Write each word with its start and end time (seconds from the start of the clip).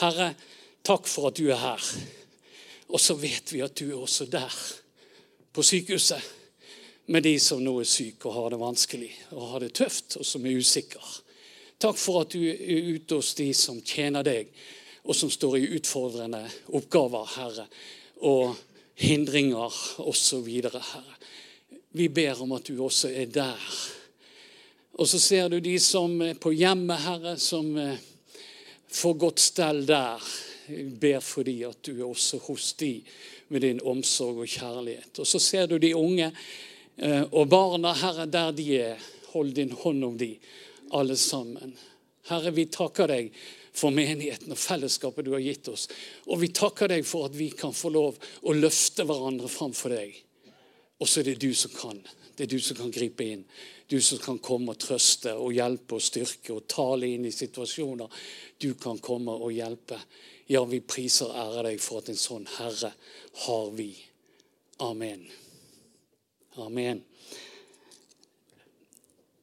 Herre, 0.00 0.32
takk 0.82 1.06
for 1.06 1.30
at 1.30 1.38
du 1.38 1.48
er 1.52 1.60
her. 1.60 1.90
Og 2.90 3.00
så 3.00 3.16
vet 3.18 3.52
vi 3.52 3.62
at 3.64 3.76
du 3.78 3.88
er 3.90 4.00
også 4.00 4.26
der, 4.30 4.54
på 5.54 5.62
sykehuset, 5.62 6.22
med 7.06 7.22
de 7.22 7.34
som 7.40 7.60
nå 7.60 7.74
er 7.82 7.88
syke 7.88 8.30
og 8.30 8.34
har 8.38 8.54
det 8.54 8.58
vanskelig 8.62 9.10
og 9.36 9.50
har 9.52 9.64
det 9.64 9.74
tøft, 9.76 10.16
og 10.16 10.26
som 10.26 10.46
er 10.46 10.56
usikre. 10.56 11.02
Takk 11.78 11.98
for 12.00 12.22
at 12.22 12.32
du 12.32 12.40
er 12.48 12.94
ute 12.94 13.18
hos 13.18 13.34
de 13.36 13.50
som 13.54 13.82
tjener 13.84 14.24
deg, 14.24 14.48
og 15.04 15.16
som 15.16 15.30
står 15.30 15.58
i 15.58 15.66
utfordrende 15.76 16.40
oppgaver, 16.72 17.28
Herre, 17.36 17.66
og 18.24 18.54
hindringer 18.96 19.74
osv., 20.00 20.48
Herre. 20.64 21.18
Vi 21.94 22.08
ber 22.08 22.40
om 22.42 22.54
at 22.56 22.66
du 22.66 22.80
også 22.82 23.12
er 23.12 23.28
der. 23.30 23.68
Og 24.94 25.08
så 25.10 25.20
ser 25.20 25.50
du 25.52 25.58
de 25.60 25.76
som 25.82 26.16
er 26.24 26.38
på 26.40 26.54
hjemmet, 26.56 27.04
Herre, 27.04 27.36
som 27.38 27.76
får 28.94 29.14
godt 29.14 29.42
stell 29.42 29.84
der. 29.86 30.22
Jeg 30.68 30.86
ber 31.00 31.20
for 31.20 31.46
dem 31.46 31.64
at 31.68 31.80
du 31.84 31.92
er 31.98 32.06
også 32.06 32.40
hos 32.46 32.72
de 32.80 32.92
med 33.52 33.64
din 33.66 33.82
omsorg 33.84 34.44
og 34.44 34.48
kjærlighet. 34.48 35.18
Og 35.18 35.26
så 35.26 35.40
ser 35.42 35.66
du 35.68 35.76
de 35.78 35.94
unge 35.96 36.30
eh, 36.96 37.24
og 37.30 37.48
barna, 37.52 37.92
Herre, 37.92 38.26
der 38.26 38.54
de 38.56 38.68
er. 38.78 39.10
Hold 39.34 39.52
din 39.56 39.72
hånd 39.74 40.04
om 40.04 40.18
de, 40.18 40.36
alle 40.94 41.16
sammen. 41.18 41.74
Herre, 42.30 42.54
vi 42.54 42.68
takker 42.70 43.10
deg 43.10 43.32
for 43.74 43.90
menigheten 43.90 44.54
og 44.54 44.60
fellesskapet 44.60 45.26
du 45.26 45.32
har 45.34 45.42
gitt 45.42 45.68
oss. 45.68 45.88
Og 46.30 46.38
vi 46.44 46.52
takker 46.54 46.92
deg 46.94 47.04
for 47.06 47.26
at 47.28 47.34
vi 47.36 47.50
kan 47.50 47.74
få 47.74 47.90
lov 47.92 48.20
å 48.46 48.54
løfte 48.54 49.06
hverandre 49.08 49.50
framfor 49.50 49.96
deg. 49.96 50.14
Og 51.02 51.10
så 51.10 51.20
er 51.20 51.32
det 51.32 51.40
du 51.42 51.50
som 51.58 51.74
kan. 51.74 51.98
Det 52.36 52.46
er 52.46 52.54
du 52.54 52.60
som 52.62 52.78
kan 52.78 52.94
gripe 52.94 53.26
inn. 53.26 53.42
Du 53.88 54.00
som 54.00 54.18
kan 54.18 54.38
komme 54.40 54.72
og 54.72 54.80
trøste 54.80 55.34
og 55.36 55.52
hjelpe 55.52 55.98
og 55.98 56.02
styrke 56.02 56.54
og 56.54 56.66
tale 56.70 57.10
inn 57.12 57.26
i 57.28 57.34
situasjoner. 57.34 58.08
Du 58.60 58.72
kan 58.80 58.98
komme 59.04 59.34
og 59.36 59.52
hjelpe. 59.52 59.98
Ja, 60.48 60.64
vi 60.68 60.80
priser 60.80 61.30
og 61.30 61.40
ærer 61.40 61.70
deg 61.70 61.82
for 61.84 62.00
at 62.00 62.10
en 62.12 62.20
sånn 62.20 62.46
Herre 62.56 62.94
har 63.44 63.72
vi. 63.76 63.90
Amen. 64.84 65.26
Amen. 66.60 67.02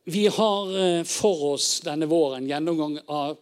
Vi 0.04 0.28
har 0.28 0.80
eh, 0.82 1.04
for 1.06 1.54
oss 1.54 1.82
denne 1.86 2.10
våren 2.10 2.48
gjennomgang 2.50 2.98
av 3.06 3.38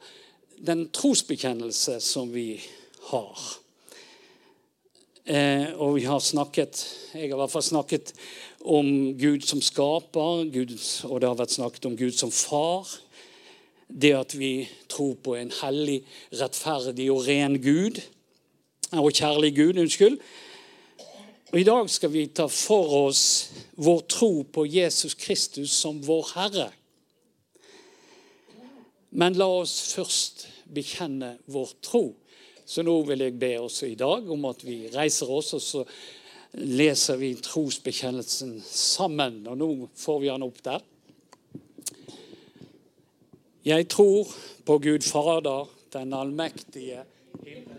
den 0.59 0.89
trosbekjennelse 0.91 2.00
som 2.03 2.31
vi 2.31 2.59
har. 3.09 3.39
Eh, 5.23 5.72
og 5.78 5.95
vi 5.95 6.03
har 6.09 6.19
snakket 6.19 6.81
Jeg 7.13 7.30
har 7.30 7.38
i 7.38 7.39
hvert 7.39 7.53
fall 7.53 7.63
snakket 7.63 8.11
om 8.61 9.17
Gud 9.17 9.45
som 9.47 9.61
skaper, 9.61 10.49
Gud, 10.52 10.75
og 11.07 11.21
det 11.21 11.29
har 11.29 11.39
vært 11.39 11.55
snakket 11.55 11.85
om 11.89 11.97
Gud 11.97 12.15
som 12.17 12.31
far. 12.31 12.88
Det 13.88 14.11
at 14.13 14.35
vi 14.38 14.67
tror 14.91 15.16
på 15.23 15.35
en 15.39 15.51
hellig, 15.61 16.03
rettferdig 16.35 17.09
og 17.11 17.25
ren 17.27 17.57
Gud. 17.61 18.01
Og 18.91 19.13
kjærlig 19.13 19.55
Gud, 19.55 19.79
unnskyld. 19.81 20.19
Og 21.49 21.59
I 21.59 21.66
dag 21.66 21.89
skal 21.89 22.11
vi 22.13 22.27
ta 22.27 22.45
for 22.51 23.07
oss 23.07 23.23
vår 23.81 24.03
tro 24.11 24.43
på 24.43 24.67
Jesus 24.69 25.16
Kristus 25.17 25.73
som 25.73 26.01
vår 26.05 26.27
Herre. 26.35 26.67
Men 29.09 29.38
la 29.39 29.47
oss 29.63 29.95
først 29.95 30.45
bekjenne 30.69 31.38
vår 31.49 31.71
tro. 31.81 32.03
Så 32.69 32.83
nå 32.85 32.99
vil 33.07 33.23
jeg 33.25 33.39
be 33.41 33.55
også 33.57 33.88
i 33.89 33.97
dag 33.97 34.29
om 34.29 34.45
at 34.45 34.61
vi 34.61 34.83
reiser 34.94 35.31
oss, 35.33 35.55
og 35.57 35.61
så 35.66 35.85
leser 36.52 37.19
vi 37.22 37.33
trosbekjennelsen 37.44 38.58
sammen. 38.66 39.42
Og 39.47 39.59
nå 39.59 39.69
får 40.00 40.22
vi 40.23 40.31
den 40.31 40.47
opp 40.47 40.64
der. 40.66 40.86
Jeg 43.67 43.89
tror 43.91 44.30
på 44.66 44.80
Gud 44.81 45.06
Fader, 45.06 45.67
den 45.94 46.14
allmektige 46.16 47.03
himmel 47.44 47.78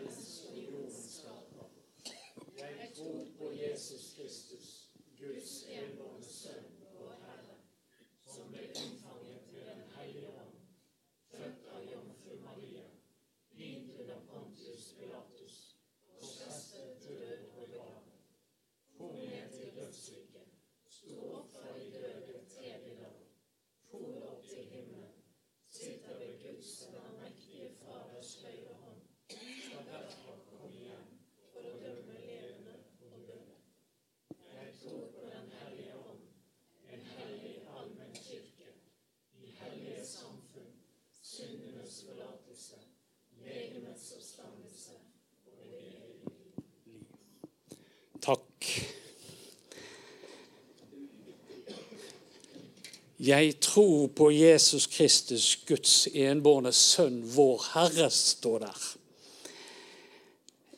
Jeg 53.20 53.58
tror 53.60 54.06
på 54.16 54.30
Jesus 54.32 54.86
Kristus, 54.86 55.58
Guds 55.68 56.08
enbårne 56.08 56.72
sønn, 56.72 57.18
vår 57.34 57.66
Herre, 57.74 58.06
står 58.10 58.62
der. 58.62 58.86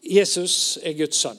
Jesus 0.03 0.56
er 0.82 0.97
Guds 0.98 1.20
sønn. 1.22 1.38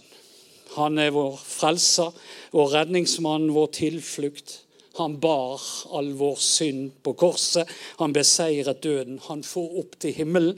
Han 0.77 0.95
er 1.03 1.11
vår 1.11 1.35
frelser, 1.43 2.15
vår 2.55 2.71
redningsmann, 2.77 3.49
vår 3.51 3.67
tilflukt. 3.75 4.55
Han 4.95 5.19
bar 5.19 5.59
all 5.91 6.13
vår 6.15 6.39
synd 6.39 6.95
på 7.03 7.17
korset. 7.19 7.67
Han 7.99 8.15
beseiret 8.15 8.79
døden. 8.83 9.19
Han 9.27 9.43
får 9.43 9.77
opp 9.83 9.99
til 9.99 10.15
himmelen. 10.15 10.55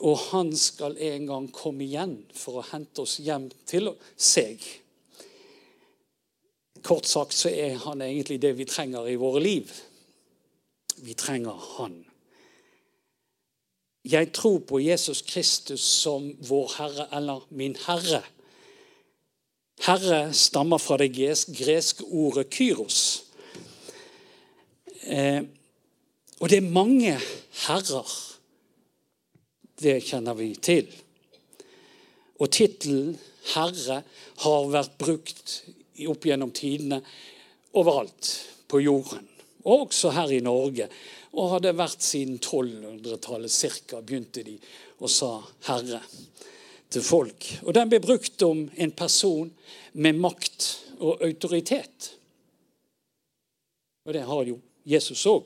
Og 0.00 0.16
han 0.30 0.56
skal 0.56 0.96
en 0.96 1.28
gang 1.28 1.52
komme 1.52 1.84
igjen 1.84 2.22
for 2.32 2.62
å 2.62 2.66
hente 2.72 3.04
oss 3.04 3.18
hjem 3.20 3.50
til 3.68 3.92
seg. 4.16 4.64
Kort 6.82 7.06
sagt 7.06 7.34
så 7.34 7.50
er 7.50 7.78
han 7.84 8.02
egentlig 8.02 8.40
det 8.42 8.52
vi 8.58 8.66
trenger 8.68 9.08
i 9.08 9.16
våre 9.20 9.40
liv. 9.42 9.70
Vi 10.96 11.14
trenger 11.14 11.56
han. 11.76 12.04
Jeg 14.06 14.32
tror 14.32 14.58
på 14.58 14.80
Jesus 14.80 15.22
Kristus 15.26 15.82
som 15.82 16.28
vår 16.48 16.72
Herre, 16.78 17.08
eller 17.12 17.46
min 17.50 17.76
Herre. 17.86 18.22
Herre 19.82 20.32
stammer 20.32 20.78
fra 20.78 20.96
det 20.96 21.10
greske 21.12 22.04
ordet 22.04 22.46
kyros. 22.54 23.00
Eh, 25.02 25.42
og 26.40 26.50
det 26.50 26.58
er 26.58 26.70
mange 26.70 27.16
herrer. 27.66 28.14
Det 29.80 29.98
kjenner 30.04 30.36
vi 30.38 30.54
til. 30.54 30.88
Og 32.40 32.50
tittelen 32.52 33.16
herre 33.54 34.02
har 34.44 34.70
vært 34.72 34.96
brukt 35.00 35.58
opp 36.10 36.26
gjennom 36.28 36.52
tidene 36.54 37.00
overalt 37.76 38.30
på 38.68 38.80
jorden. 38.84 39.24
Også 39.66 40.12
her 40.14 40.32
i 40.36 40.42
Norge. 40.44 40.88
Og 41.36 41.52
hadde 41.56 41.74
vært 41.76 42.04
siden 42.04 42.38
1200-tallet 42.38 43.52
ca. 43.52 44.00
begynte 44.00 44.44
de 44.46 44.56
og 44.98 45.10
sa 45.10 45.42
'herre' 45.66 46.00
til 46.90 47.02
folk. 47.02 47.48
Og 47.62 47.74
den 47.74 47.90
ble 47.90 48.00
brukt 48.00 48.42
om 48.42 48.70
en 48.76 48.92
person 48.92 49.50
med 49.92 50.20
makt 50.22 50.68
og 50.98 51.22
autoritet. 51.24 52.12
Og 54.06 54.14
det 54.14 54.22
har 54.22 54.44
jo 54.46 54.60
Jesus 54.86 55.26
òg. 55.26 55.44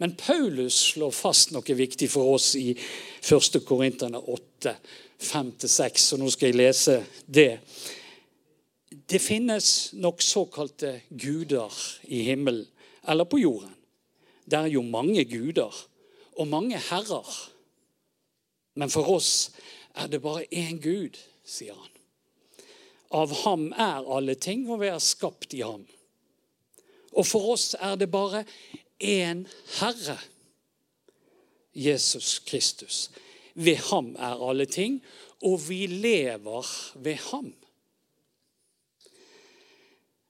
Men 0.00 0.14
Paulus 0.16 0.76
slår 0.94 1.12
fast 1.12 1.52
noe 1.52 1.76
viktig 1.76 2.08
for 2.08 2.34
oss 2.36 2.54
i 2.56 2.70
1. 2.72 3.58
Korinterne 3.68 4.20
8, 4.20 4.74
5-6. 5.20 6.06
Og 6.14 6.22
nå 6.22 6.30
skal 6.32 6.48
jeg 6.48 6.56
lese 6.60 6.94
det. 7.26 7.58
Det 9.10 9.18
finnes 9.18 9.92
nok 9.92 10.22
såkalte 10.22 11.00
guder 11.08 11.72
i 12.02 12.22
himmelen 12.22 12.66
eller 13.08 13.24
på 13.24 13.38
jorden. 13.38 13.74
Det 14.44 14.58
er 14.58 14.70
jo 14.70 14.82
mange 14.86 15.24
guder 15.24 15.74
og 16.38 16.46
mange 16.46 16.78
herrer. 16.78 17.30
Men 18.74 18.90
for 18.90 19.10
oss 19.10 19.50
er 19.98 20.06
det 20.06 20.22
bare 20.22 20.46
én 20.54 20.78
Gud, 20.78 21.18
sier 21.42 21.74
han. 21.74 21.90
Av 23.10 23.32
ham 23.42 23.72
er 23.72 24.06
alle 24.06 24.36
ting, 24.38 24.68
og 24.70 24.78
vi 24.84 24.92
er 24.92 25.02
skapt 25.02 25.56
i 25.58 25.64
ham. 25.66 25.82
Og 27.10 27.26
for 27.26 27.50
oss 27.56 27.74
er 27.74 27.96
det 27.98 28.12
bare 28.12 28.44
én 29.02 29.42
Herre, 29.80 30.20
Jesus 31.74 32.38
Kristus. 32.46 33.08
Ved 33.54 33.82
ham 33.90 34.14
er 34.14 34.38
alle 34.38 34.66
ting, 34.70 35.00
og 35.42 35.58
vi 35.66 35.86
lever 35.86 36.70
ved 36.94 37.18
ham. 37.32 37.50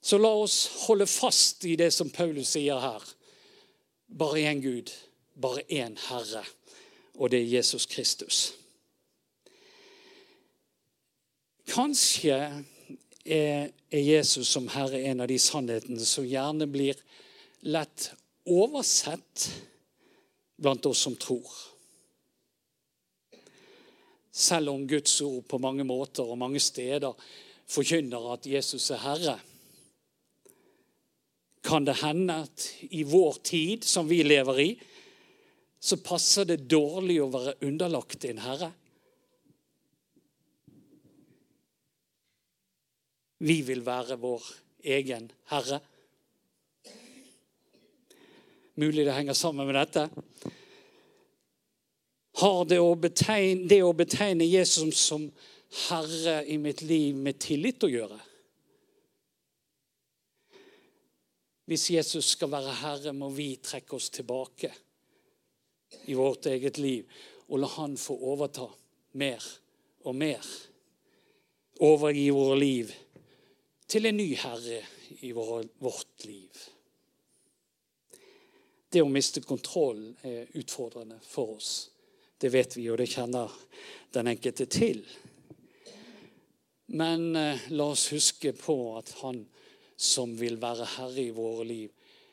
Så 0.00 0.19
la 0.19 0.31
oss 0.32 0.67
holde 0.87 1.06
fast 1.06 1.64
i 1.64 1.76
det 1.76 1.91
som 1.93 2.11
Paulus 2.11 2.55
sier 2.55 2.81
her. 2.81 3.05
Bare 4.08 4.47
én 4.49 4.62
Gud, 4.64 4.91
bare 5.37 5.62
én 5.69 5.99
Herre, 6.08 6.44
og 7.14 7.31
det 7.31 7.43
er 7.43 7.52
Jesus 7.58 7.87
Kristus. 7.87 8.41
Kanskje 11.70 12.64
er, 13.25 13.70
Jesus 13.91 14.49
som 14.49 14.69
Herre 14.73 15.02
en 15.06 15.20
av 15.20 15.29
de 15.31 15.38
sannhetene 15.38 16.06
som 16.06 16.26
gjerne 16.26 16.67
blir 16.70 16.99
lett 17.62 18.11
oversett 18.49 19.50
blant 20.56 20.87
oss 20.87 21.05
som 21.06 21.17
tror. 21.17 21.50
Selv 24.32 24.73
om 24.73 24.87
Guds 24.88 25.20
ord 25.20 25.44
på 25.50 25.58
mange 25.58 25.85
måter 25.85 26.26
og 26.26 26.38
mange 26.38 26.61
steder 26.62 27.14
forkynner 27.70 28.32
at 28.35 28.47
Jesus 28.47 28.91
er 28.91 29.02
Herre, 29.05 29.37
kan 31.62 31.85
det 31.85 31.99
hende 32.01 32.41
at 32.47 32.67
i 32.91 33.03
vår 33.05 33.41
tid 33.45 33.85
som 33.85 34.09
vi 34.09 34.23
lever 34.25 34.61
i, 34.61 34.71
så 35.81 35.97
passer 36.05 36.45
det 36.49 36.69
dårlig 36.69 37.21
å 37.23 37.31
være 37.33 37.57
underlagt 37.65 38.25
en 38.29 38.41
herre. 38.45 38.71
Vi 43.41 43.61
vil 43.65 43.81
være 43.85 44.19
vår 44.21 44.45
egen 44.85 45.31
herre. 45.53 45.81
Mulig 48.81 49.07
det 49.09 49.17
henger 49.17 49.37
sammen 49.37 49.69
med 49.69 49.77
dette. 49.77 50.07
Har 52.41 52.65
det 52.69 52.81
å 52.81 52.93
betegne, 52.97 53.67
det 53.69 53.83
å 53.85 53.93
betegne 53.97 54.49
Jesus 54.49 55.01
som 55.11 55.27
herre 55.89 56.41
i 56.49 56.57
mitt 56.61 56.81
liv 56.85 57.17
med 57.17 57.41
tillit 57.41 57.85
å 57.85 57.91
gjøre? 57.93 58.21
Hvis 61.71 61.91
Jesus 61.91 62.33
skal 62.35 62.51
være 62.51 62.73
herre, 62.81 63.13
må 63.15 63.29
vi 63.31 63.53
trekke 63.63 63.95
oss 63.95 64.09
tilbake 64.11 64.73
i 66.11 66.17
vårt 66.19 66.49
eget 66.51 66.81
liv 66.83 67.07
og 67.47 67.61
la 67.63 67.69
Han 67.77 67.95
få 67.95 68.17
overta 68.33 68.67
mer 69.23 69.45
og 70.03 70.17
mer. 70.19 70.49
Overgi 71.87 72.25
våre 72.35 72.57
liv 72.59 72.91
til 73.87 74.11
en 74.11 74.19
ny 74.19 74.27
herre 74.43 74.81
i 75.23 75.31
vårt 75.31 76.27
liv. 76.27 76.59
Det 78.91 79.05
å 79.07 79.13
miste 79.15 79.45
kontroll 79.47 80.03
er 80.27 80.51
utfordrende 80.59 81.21
for 81.23 81.55
oss. 81.55 81.73
Det 82.35 82.51
vet 82.51 82.75
vi, 82.81 82.89
og 82.91 82.99
det 82.99 83.13
kjenner 83.15 83.55
den 84.11 84.35
enkelte 84.35 84.67
til. 84.67 85.05
Men 86.99 87.31
eh, 87.39 87.71
la 87.71 87.93
oss 87.95 88.11
huske 88.11 88.57
på 88.59 88.81
at 88.99 89.15
han 89.23 89.45
som 90.00 90.32
vil 90.38 90.56
være 90.61 90.88
herre 90.97 91.26
i 91.26 91.35
våre 91.37 91.67
liv, 91.69 91.91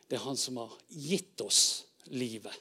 det 0.07 0.15
er 0.15 0.23
han 0.23 0.39
som 0.39 0.59
har 0.61 0.75
gitt 0.87 1.41
oss 1.43 1.61
livet. 2.15 2.53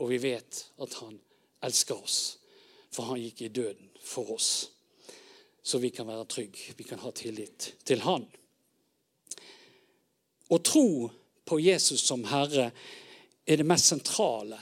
Og 0.00 0.08
vi 0.14 0.20
vet 0.22 0.62
at 0.80 1.00
han 1.02 1.18
elsker 1.62 1.98
oss, 2.00 2.20
for 2.92 3.12
han 3.12 3.20
gikk 3.20 3.44
i 3.44 3.52
døden 3.52 3.90
for 4.00 4.32
oss 4.34 4.52
så 5.62 5.78
vi 5.78 5.90
kan 5.90 6.06
være 6.06 6.24
trygge. 6.24 6.74
Vi 6.76 6.84
kan 6.84 6.98
ha 6.98 7.10
tillit 7.10 7.74
til 7.84 8.02
Han. 8.02 8.26
Å 10.50 10.58
tro 10.58 11.08
på 11.46 11.58
Jesus 11.62 12.02
som 12.02 12.24
Herre 12.28 12.70
er 13.46 13.58
det 13.58 13.66
mest 13.66 13.88
sentrale 13.92 14.58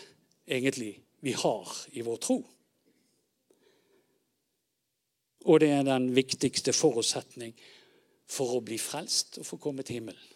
egentlig 0.46 0.92
vi 1.24 1.32
har 1.36 1.72
i 1.96 2.04
vår 2.04 2.20
tro. 2.20 2.38
Og 5.48 5.60
det 5.60 5.70
er 5.72 5.88
den 5.88 6.10
viktigste 6.14 6.72
forutsetning 6.76 7.54
for 8.30 8.56
å 8.56 8.62
bli 8.64 8.78
frelst 8.78 9.40
og 9.40 9.46
få 9.48 9.58
komme 9.62 9.84
til 9.86 10.00
himmelen. 10.00 10.26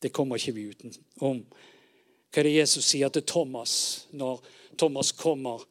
Det 0.00 0.12
kommer 0.12 0.40
ikke 0.40 0.56
vi 0.56 0.66
utenom. 0.72 1.44
Hva 2.34 2.42
er 2.42 2.48
det 2.48 2.56
Jesus 2.58 2.88
sier 2.88 3.12
til 3.12 3.24
Thomas 3.28 3.74
når 4.12 4.42
Thomas 4.76 5.12
kommer 5.16 5.62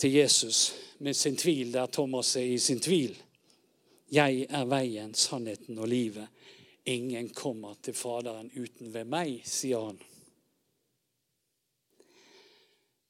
til 0.00 0.14
Jesus 0.18 0.72
med 0.98 1.16
sin 1.16 1.36
tvil 1.36 1.72
der 1.72 1.90
Thomas 1.90 2.34
er 2.36 2.46
i 2.46 2.58
sin 2.58 2.80
tvil. 2.80 3.16
Jeg 4.10 4.46
er 4.50 4.68
veien, 4.68 5.14
sannheten 5.14 5.78
og 5.78 5.88
livet. 5.88 6.26
Ingen 6.90 7.28
kommer 7.36 7.76
til 7.82 7.94
Faderen 7.94 8.50
uten 8.54 8.92
ved 8.94 9.08
meg, 9.10 9.42
sier 9.46 9.86
han. 9.90 9.98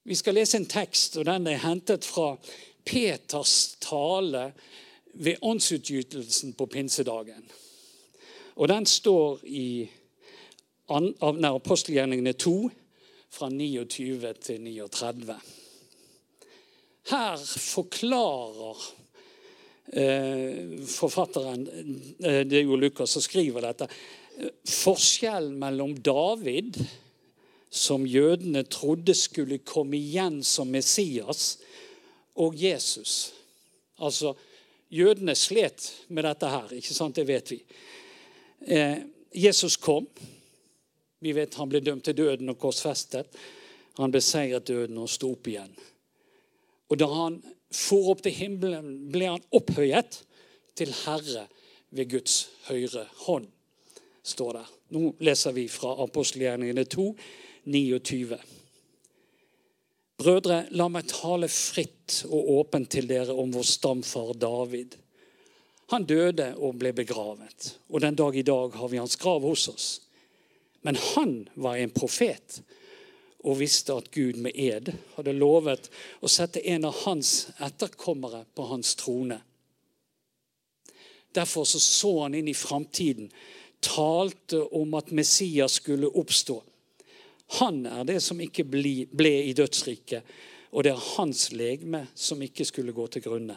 Vi 0.05 0.17
skal 0.17 0.35
lese 0.35 0.59
en 0.59 0.69
tekst, 0.69 1.17
og 1.21 1.27
den 1.29 1.47
er 1.47 1.63
hentet 1.63 2.05
fra 2.09 2.35
Peters 2.85 3.77
tale 3.81 4.51
ved 5.13 5.37
åndsutgytelsen 5.43 6.53
på 6.53 6.67
pinsedagen. 6.67 7.45
Og 8.57 8.69
den 8.69 8.87
står 8.87 9.41
i 9.45 9.89
apostelgjerningene 10.91 12.33
2, 12.33 12.71
fra 13.31 13.49
29 13.49 14.33
til 14.43 14.61
39. 14.61 15.37
Her 17.11 17.37
forklarer 17.47 18.81
eh, 19.93 20.81
forfatteren 20.87 21.63
eh, 22.19 22.43
Det 22.47 22.59
er 22.59 22.67
jo 22.67 22.79
Lukas 22.79 23.15
som 23.15 23.23
skriver 23.23 23.65
dette. 23.65 23.89
Forskjellen 24.67 25.55
mellom 25.61 25.95
David, 25.97 26.79
som 27.71 28.07
jødene 28.07 28.65
trodde 28.67 29.15
skulle 29.15 29.61
komme 29.63 29.99
igjen 29.99 30.43
som 30.43 30.71
Messias, 30.75 31.59
og 32.35 32.57
Jesus. 32.59 33.33
Altså, 33.99 34.35
Jødene 34.91 35.35
slet 35.39 35.87
med 36.09 36.27
dette 36.27 36.51
her, 36.51 36.73
ikke 36.75 36.95
sant? 36.95 37.17
det 37.17 37.27
vet 37.29 37.53
vi. 37.53 37.61
Eh, 38.67 38.99
Jesus 39.33 39.77
kom. 39.77 40.09
Vi 41.21 41.33
vet 41.37 41.55
han 41.55 41.71
ble 41.71 41.83
dømt 41.85 42.05
til 42.09 42.17
døden 42.17 42.51
og 42.51 42.59
korsfestet. 42.59 43.31
Han 44.01 44.13
beseiret 44.13 44.67
døden 44.67 44.99
og 44.99 45.11
sto 45.11 45.31
opp 45.35 45.47
igjen. 45.51 45.73
Og 46.91 46.99
da 46.99 47.07
han 47.13 47.39
for 47.71 48.11
opp 48.11 48.25
til 48.25 48.35
himmelen, 48.35 48.97
ble 49.13 49.29
han 49.31 49.45
opphøyet 49.55 50.23
til 50.79 50.91
Herre 51.05 51.47
ved 51.95 52.11
Guds 52.11 52.49
høyre 52.67 53.05
hånd, 53.27 53.47
står 54.27 54.59
der. 54.59 54.73
Nå 54.97 55.13
leser 55.23 55.55
vi 55.55 55.69
fra 55.71 55.95
apostelgjerningene 56.03 56.85
2, 56.91 57.07
29. 57.71 58.39
Brødre, 60.21 60.67
la 60.77 60.85
meg 60.93 61.07
tale 61.09 61.49
fritt 61.49 62.19
og 62.29 62.51
åpent 62.59 62.91
til 62.93 63.07
dere 63.09 63.33
om 63.33 63.55
vår 63.55 63.65
stamfar 63.65 64.35
David. 64.37 64.99
Han 65.95 66.05
døde 66.05 66.51
og 66.61 66.77
ble 66.79 66.93
begravet, 66.95 67.71
og 67.89 68.03
den 68.05 68.19
dag 68.19 68.37
i 68.37 68.45
dag 68.45 68.77
har 68.77 68.91
vi 68.93 69.01
hans 69.01 69.17
grav 69.17 69.47
hos 69.49 69.65
oss. 69.73 69.89
Men 70.85 70.99
han 71.15 71.33
var 71.57 71.81
en 71.81 71.95
profet 71.95 72.61
og 73.41 73.63
visste 73.63 73.97
at 73.97 74.11
Gud 74.13 74.37
med 74.45 74.53
ed 74.61 74.93
hadde 75.17 75.33
lovet 75.33 75.89
å 76.21 76.29
sette 76.29 76.61
en 76.69 76.85
av 76.85 77.01
hans 77.07 77.49
etterkommere 77.57 78.45
på 78.55 78.69
hans 78.69 78.93
trone. 79.01 79.41
Derfor 81.33 81.65
så, 81.65 81.81
så 81.81 82.13
han 82.27 82.37
inn 82.37 82.51
i 82.51 82.59
framtiden, 82.59 83.31
talte 83.81 84.61
om 84.77 84.93
at 84.99 85.13
Messias 85.17 85.79
skulle 85.81 86.13
oppstå. 86.13 86.59
Han 87.59 87.83
er 87.87 88.05
det 88.07 88.21
som 88.23 88.41
ikke 88.41 88.65
ble, 88.69 89.33
i 89.43 89.55
dødsriket, 89.57 90.23
og 90.71 90.85
det 90.87 90.93
er 90.93 91.09
hans 91.17 91.49
legeme 91.53 92.05
som 92.15 92.43
ikke 92.43 92.67
skulle 92.69 92.95
gå 92.95 93.07
til 93.11 93.25
grunne. 93.25 93.57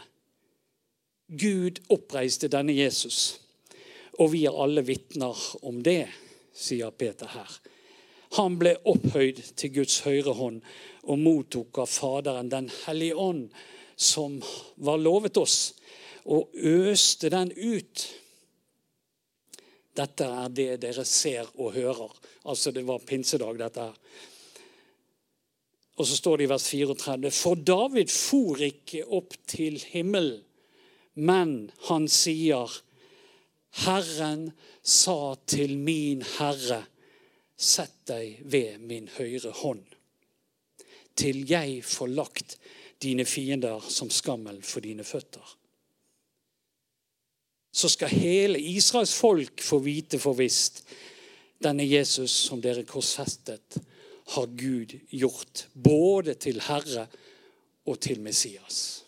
Gud 1.29 1.79
oppreiste 1.93 2.49
denne 2.51 2.73
Jesus, 2.73 3.39
og 4.19 4.33
vi 4.33 4.43
er 4.49 4.57
alle 4.63 4.83
vitner 4.85 5.37
om 5.61 5.81
det, 5.85 6.07
sier 6.53 6.93
Peter 6.93 7.29
her. 7.33 7.53
Han 8.37 8.57
ble 8.57 8.73
opphøyd 8.89 9.39
til 9.57 9.73
Guds 9.75 9.99
høyre 10.07 10.33
hånd 10.37 10.59
og 11.03 11.19
mottok 11.21 11.83
av 11.83 11.89
Faderen 11.89 12.49
Den 12.49 12.69
hellige 12.83 13.17
ånd, 13.19 13.47
som 13.95 14.39
var 14.81 14.97
lovet 14.97 15.37
oss, 15.37 15.73
og 16.25 16.49
øste 16.55 17.29
den 17.29 17.51
ut. 17.53 18.07
Dette 19.93 20.25
er 20.25 20.53
det 20.53 20.69
dere 20.81 21.05
ser 21.05 21.49
og 21.61 21.75
hører. 21.75 22.13
Altså, 22.49 22.71
det 22.71 22.85
var 22.87 23.03
pinsedag, 23.05 23.59
dette 23.59 23.89
her. 23.89 23.99
Og 26.01 26.07
så 26.09 26.17
står 26.17 26.37
det 26.37 26.47
i 26.47 26.49
vers 26.49 26.65
34.: 26.69 27.31
For 27.31 27.55
David 27.55 28.09
for 28.09 28.61
ikke 28.65 29.03
opp 29.05 29.35
til 29.47 29.77
himmelen, 29.91 30.41
men 31.13 31.69
han 31.89 32.07
sier, 32.09 32.71
Herren 33.85 34.47
sa 34.81 35.35
til 35.45 35.77
min 35.77 36.25
Herre, 36.37 36.83
Sett 37.63 38.07
deg 38.09 38.39
ved 38.49 38.81
min 38.81 39.05
høyre 39.13 39.51
hånd, 39.55 39.83
til 41.15 41.43
jeg 41.47 41.83
får 41.85 42.09
lagt 42.11 42.55
dine 43.05 43.23
fiender 43.29 43.83
som 43.93 44.09
skammel 44.11 44.57
for 44.65 44.83
dine 44.83 45.05
føtter. 45.07 45.45
Så 47.73 47.89
skal 47.89 48.13
hele 48.13 48.59
Israels 48.59 49.13
folk 49.17 49.61
få 49.61 49.79
vite 49.81 50.19
for 50.21 50.37
visst 50.37 50.83
denne 51.63 51.85
Jesus 51.87 52.31
som 52.47 52.61
dere 52.61 52.85
korsfestet, 52.85 53.79
har 54.33 54.47
Gud 54.55 54.93
gjort 55.09 55.65
både 55.73 56.35
til 56.39 56.61
Herre 56.63 57.07
og 57.89 57.97
til 58.03 58.21
Messias. 58.23 59.03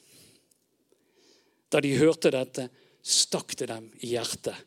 Da 1.72 1.80
de 1.84 1.94
hørte 2.00 2.32
dette, 2.34 2.70
stakk 3.06 3.54
det 3.60 3.70
dem 3.70 3.92
i 4.02 4.16
hjertet 4.16 4.58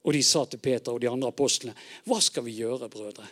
og 0.00 0.16
de 0.16 0.22
sa 0.24 0.44
til 0.48 0.60
Peter 0.62 0.94
og 0.94 1.00
de 1.00 1.10
andre 1.10 1.28
apostlene, 1.28 1.74
'Hva 2.04 2.20
skal 2.20 2.44
vi 2.44 2.56
gjøre, 2.56 2.88
brødre?' 2.88 3.28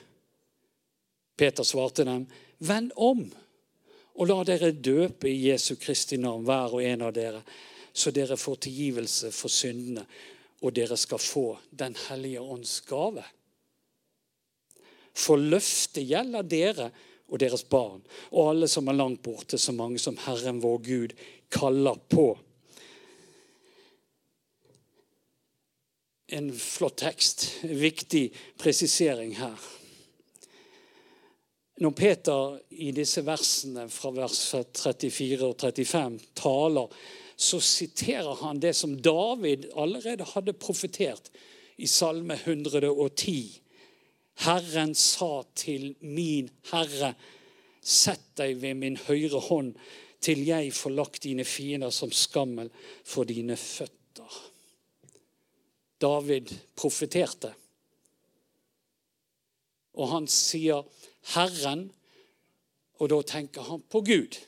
Peter 1.37 1.63
svarte 1.63 2.05
dem, 2.05 2.27
'Vend 2.61 2.93
om 2.97 3.33
Og 4.19 4.27
la 4.27 4.43
dere 4.43 4.73
døpe 4.73 5.31
i 5.31 5.49
Jesu 5.49 5.77
Kristi 5.77 6.17
navn, 6.17 6.43
hver 6.43 6.75
og 6.75 6.83
en 6.83 7.03
av 7.03 7.13
dere, 7.15 7.43
så 7.99 8.13
dere 8.15 8.39
får 8.39 8.63
tilgivelse 8.69 9.33
for 9.35 9.51
syndene, 9.53 10.05
og 10.63 10.75
dere 10.75 10.97
skal 10.99 11.21
få 11.23 11.59
Den 11.71 11.97
hellige 12.09 12.41
ånds 12.41 12.81
gave. 12.87 13.25
For 15.19 15.39
løftet 15.39 16.07
gjelder 16.07 16.47
dere 16.47 16.91
og 17.29 17.41
deres 17.43 17.65
barn 17.69 18.03
og 18.31 18.51
alle 18.53 18.69
som 18.71 18.89
er 18.89 18.99
langt 18.99 19.23
borte, 19.23 19.59
så 19.59 19.75
mange 19.75 19.99
som 19.99 20.19
Herren 20.25 20.63
vår 20.63 20.79
Gud 20.87 21.17
kaller 21.51 21.99
på. 22.09 22.29
En 26.29 26.53
flott 26.53 26.99
tekst. 27.01 27.47
Viktig 27.63 28.29
presisering 28.61 29.35
her. 29.39 29.57
Når 31.79 31.95
Peter 31.95 32.59
i 32.71 32.91
disse 32.93 33.23
versene 33.25 33.87
fra 33.93 34.11
vers 34.17 34.41
34 34.51 35.47
og 35.47 35.55
35 35.63 36.19
taler, 36.37 36.99
så 37.39 37.61
siterer 37.63 38.35
han 38.35 38.59
det 38.59 38.73
som 38.75 38.97
David 39.03 39.69
allerede 39.79 40.27
hadde 40.27 40.57
profetert 40.59 41.31
i 41.79 41.87
Salme 41.87 42.35
110. 42.35 43.61
Herren 44.43 44.95
sa 44.99 45.45
til 45.55 45.93
min 46.03 46.51
Herre, 46.73 47.13
sett 47.79 48.25
deg 48.41 48.59
ved 48.59 48.75
min 48.81 48.99
høyre 49.07 49.39
hånd, 49.47 49.71
til 50.19 50.43
jeg 50.49 50.75
får 50.75 50.97
lagt 50.97 51.23
dine 51.29 51.47
fiender 51.47 51.95
som 51.95 52.11
skammel 52.11 52.73
for 53.07 53.29
dine 53.29 53.55
føtter. 53.55 54.43
David 56.03 56.51
profeterte. 56.75 57.55
Og 59.95 60.11
han 60.11 60.27
sier 60.27 60.83
Herren, 61.37 61.87
og 62.99 63.15
da 63.15 63.23
tenker 63.23 63.71
han 63.71 63.87
på 63.87 64.03
Gud. 64.03 64.43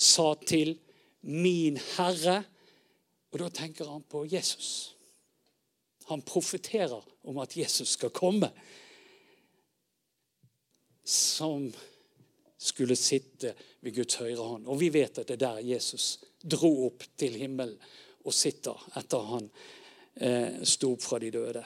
Sa 0.00 0.32
til 0.48 0.78
min 1.26 1.78
Herre, 1.96 2.42
og 3.32 3.42
da 3.42 3.48
tenker 3.52 3.90
han 3.90 4.04
på 4.08 4.24
Jesus. 4.28 4.94
Han 6.08 6.22
profeterer 6.22 7.04
om 7.28 7.38
at 7.42 7.56
Jesus 7.56 7.96
skal 7.98 8.10
komme. 8.14 8.48
Som 11.04 11.68
skulle 12.58 12.96
sitte 12.96 13.54
ved 13.80 13.94
Guds 13.94 14.18
høyre 14.18 14.42
hånd. 14.42 14.66
Og 14.66 14.80
vi 14.80 14.88
vet 14.92 15.20
at 15.20 15.28
det 15.28 15.36
er 15.38 15.44
der 15.44 15.66
Jesus 15.74 16.18
dro 16.42 16.70
opp 16.88 17.04
til 17.18 17.36
himmelen 17.38 17.76
og 18.24 18.34
sitter 18.34 18.80
etter 18.98 19.28
han 19.30 19.46
eh, 20.18 20.58
sto 20.66 20.92
opp 20.96 21.04
fra 21.04 21.20
de 21.22 21.30
døde. 21.32 21.62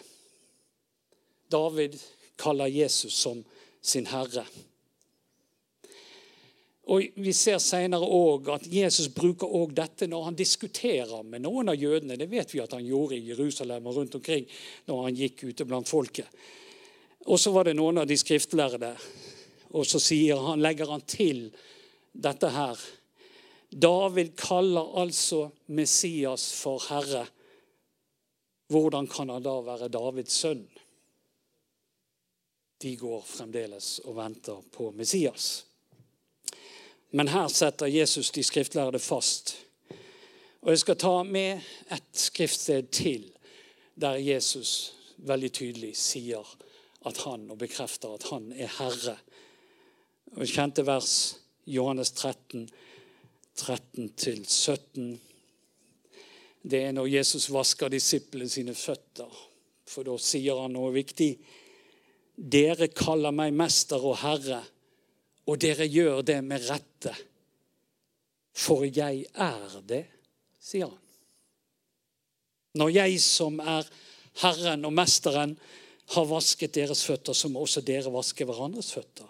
David 1.53 1.97
kaller 2.41 2.71
Jesus 2.71 3.15
som 3.15 3.41
sin 3.83 4.07
herre. 4.07 4.45
Og 6.91 7.05
Vi 7.15 7.33
ser 7.33 7.61
senere 7.63 8.03
òg 8.03 8.49
at 8.51 8.65
Jesus 8.67 9.07
bruker 9.15 9.47
også 9.47 9.77
dette 9.77 10.09
når 10.11 10.25
han 10.25 10.39
diskuterer 10.39 11.23
med 11.23 11.45
noen 11.45 11.71
av 11.71 11.79
jødene. 11.79 12.17
Det 12.19 12.27
vet 12.31 12.55
vi 12.55 12.63
at 12.63 12.73
han 12.75 12.87
gjorde 12.87 13.17
i 13.17 13.29
Jerusalem 13.29 13.87
og 13.87 14.01
rundt 14.01 14.17
omkring 14.19 14.49
når 14.91 15.05
han 15.05 15.21
gikk 15.21 15.45
ute 15.45 15.67
blant 15.69 15.89
folket. 15.89 16.27
Og 17.31 17.39
så 17.39 17.53
var 17.55 17.69
det 17.69 17.77
noen 17.79 18.03
av 18.03 18.09
de 18.11 18.17
skriftlærde, 18.19 18.97
og 19.79 19.87
så 19.87 20.01
han, 20.35 20.61
legger 20.61 20.91
han 20.91 21.05
til 21.07 21.53
dette 22.13 22.51
her. 22.51 22.79
David 23.71 24.35
kaller 24.37 24.99
altså 25.01 25.51
Messias 25.67 26.51
for 26.53 26.83
herre. 26.91 27.25
Hvordan 28.69 29.07
kan 29.07 29.31
han 29.31 29.43
da 29.45 29.55
være 29.65 29.89
Davids 29.89 30.35
sønn? 30.35 30.67
De 32.83 32.97
går 32.99 33.23
fremdeles 33.23 34.01
og 34.05 34.17
venter 34.19 34.59
på 34.75 34.91
Messias. 34.99 35.63
Men 37.13 37.29
her 37.29 37.49
setter 37.49 37.87
Jesus 37.87 38.31
de 38.31 38.43
skriftlærde 38.43 38.99
fast. 38.99 39.57
Og 40.63 40.71
Jeg 40.71 40.79
skal 40.79 40.97
ta 40.97 41.23
med 41.23 41.61
et 41.93 42.09
skriftsted 42.13 42.89
til 42.93 43.27
der 44.01 44.17
Jesus 44.17 44.95
veldig 45.17 45.53
tydelig 45.53 45.97
sier 45.97 46.47
at 47.07 47.19
han, 47.27 47.51
og 47.51 47.59
bekrefter 47.59 48.15
at 48.15 48.25
han 48.31 48.49
er 48.53 48.71
herre. 48.79 49.17
Og 50.39 50.49
Kjente 50.49 50.87
vers 50.87 51.37
Johannes 51.67 52.11
13, 52.11 52.69
13-17. 53.61 55.19
Det 56.63 56.81
er 56.81 56.93
når 56.97 57.07
Jesus 57.07 57.51
vasker 57.53 57.93
disiplene 57.93 58.49
sine 58.49 58.75
føtter. 58.75 59.29
For 59.85 60.07
da 60.07 60.17
sier 60.17 60.63
han 60.63 60.73
noe 60.73 60.95
viktig. 60.95 61.35
Dere 62.37 62.89
kaller 62.89 63.35
meg 63.35 63.53
mester 63.53 64.01
og 64.01 64.23
herre 64.23 64.63
og 65.49 65.59
dere 65.61 65.87
gjør 65.91 66.23
det 66.27 66.39
med 66.45 66.65
rette. 66.69 67.15
For 68.53 68.85
jeg 68.85 69.25
er 69.33 69.79
det, 69.89 70.05
sier 70.61 70.91
han. 70.91 70.99
Når 72.79 72.93
jeg 72.95 73.21
som 73.21 73.59
er 73.61 73.89
Herren 74.43 74.85
og 74.89 74.95
Mesteren, 74.97 75.57
har 76.13 76.29
vasket 76.29 76.75
deres 76.75 77.05
føtter, 77.07 77.33
så 77.33 77.49
må 77.49 77.63
også 77.63 77.81
dere 77.85 78.13
vaske 78.13 78.45
hverandres 78.45 78.91
føtter. 78.93 79.29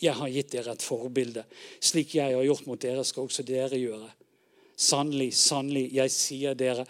Jeg 0.00 0.16
har 0.16 0.32
gitt 0.32 0.52
dere 0.54 0.72
et 0.72 0.84
forbilde. 0.84 1.44
Slik 1.84 2.14
jeg 2.16 2.36
har 2.36 2.46
gjort 2.46 2.68
mot 2.68 2.80
dere, 2.80 3.04
skal 3.04 3.26
også 3.26 3.44
dere 3.44 3.76
gjøre. 3.76 4.08
Sannelig, 4.80 5.34
sannelig, 5.36 5.90
jeg 5.92 6.12
sier 6.14 6.56
dere, 6.56 6.86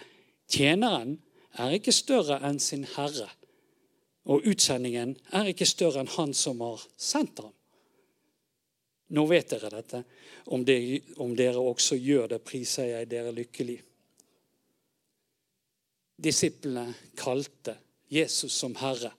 tjeneren 0.51 1.17
er 1.59 1.75
ikke 1.75 1.95
større 1.95 2.39
enn 2.47 2.61
sin 2.63 2.85
herre. 2.95 3.27
Og 4.31 4.47
utsendingen 4.47 5.17
er 5.35 5.51
ikke 5.51 5.67
større 5.67 6.05
enn 6.05 6.13
han 6.15 6.37
som 6.37 6.63
har 6.63 6.85
sendt 6.95 7.43
ham. 7.43 7.55
Nå 9.11 9.25
vet 9.27 9.51
dere 9.51 9.71
dette. 9.73 10.03
Om, 10.51 10.65
det, 10.65 11.01
om 11.23 11.33
dere 11.37 11.63
også 11.63 11.99
gjør 11.99 12.29
det, 12.35 12.43
priser 12.47 12.93
jeg 12.93 13.09
dere 13.11 13.33
lykkelig. 13.35 13.79
Disiplene 16.21 16.93
kalte 17.19 17.75
Jesus 18.13 18.53
som 18.53 18.75
Herre, 18.79 19.13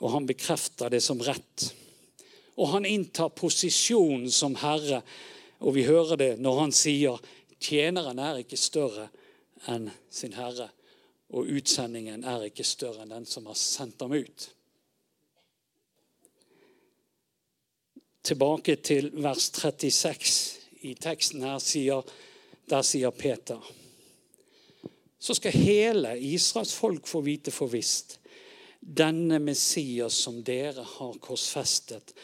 og 0.00 0.14
han 0.14 0.28
bekrefter 0.28 0.92
det 0.92 1.02
som 1.04 1.20
rett. 1.24 1.66
Og 2.60 2.70
han 2.74 2.86
inntar 2.88 3.32
posisjonen 3.36 4.30
som 4.32 4.54
Herre, 4.60 5.02
og 5.60 5.74
vi 5.76 5.84
hører 5.84 6.20
det 6.20 6.30
når 6.40 6.60
han 6.60 6.72
sier 6.76 7.18
tjeneren 7.60 8.20
er 8.22 8.40
ikke 8.40 8.56
større 8.60 9.10
enn 9.68 9.90
sin 10.08 10.36
Herre, 10.38 10.70
og 11.36 11.50
utsendingen 11.52 12.24
er 12.24 12.46
ikke 12.48 12.64
større 12.64 13.04
enn 13.04 13.12
den 13.12 13.28
som 13.28 13.48
har 13.50 13.58
sendt 13.58 14.00
ham 14.00 14.16
ut. 14.16 14.48
Tilbake 18.22 18.76
til 18.76 19.10
vers 19.22 19.50
36 19.56 20.86
i 20.86 20.94
teksten 20.94 21.44
her, 21.44 21.58
sier, 21.60 22.04
der 22.70 22.82
sier 22.86 23.10
Peter 23.10 23.60
Så 25.20 25.34
skal 25.36 25.52
hele 25.52 26.14
Israels 26.18 26.72
folk 26.72 27.06
få 27.06 27.20
vite 27.26 27.52
for 27.52 27.68
visst 27.68 28.20
denne 28.80 29.38
Messias 29.38 30.16
som 30.24 30.40
dere 30.44 30.84
har 30.96 31.18
korsfestet, 31.20 32.14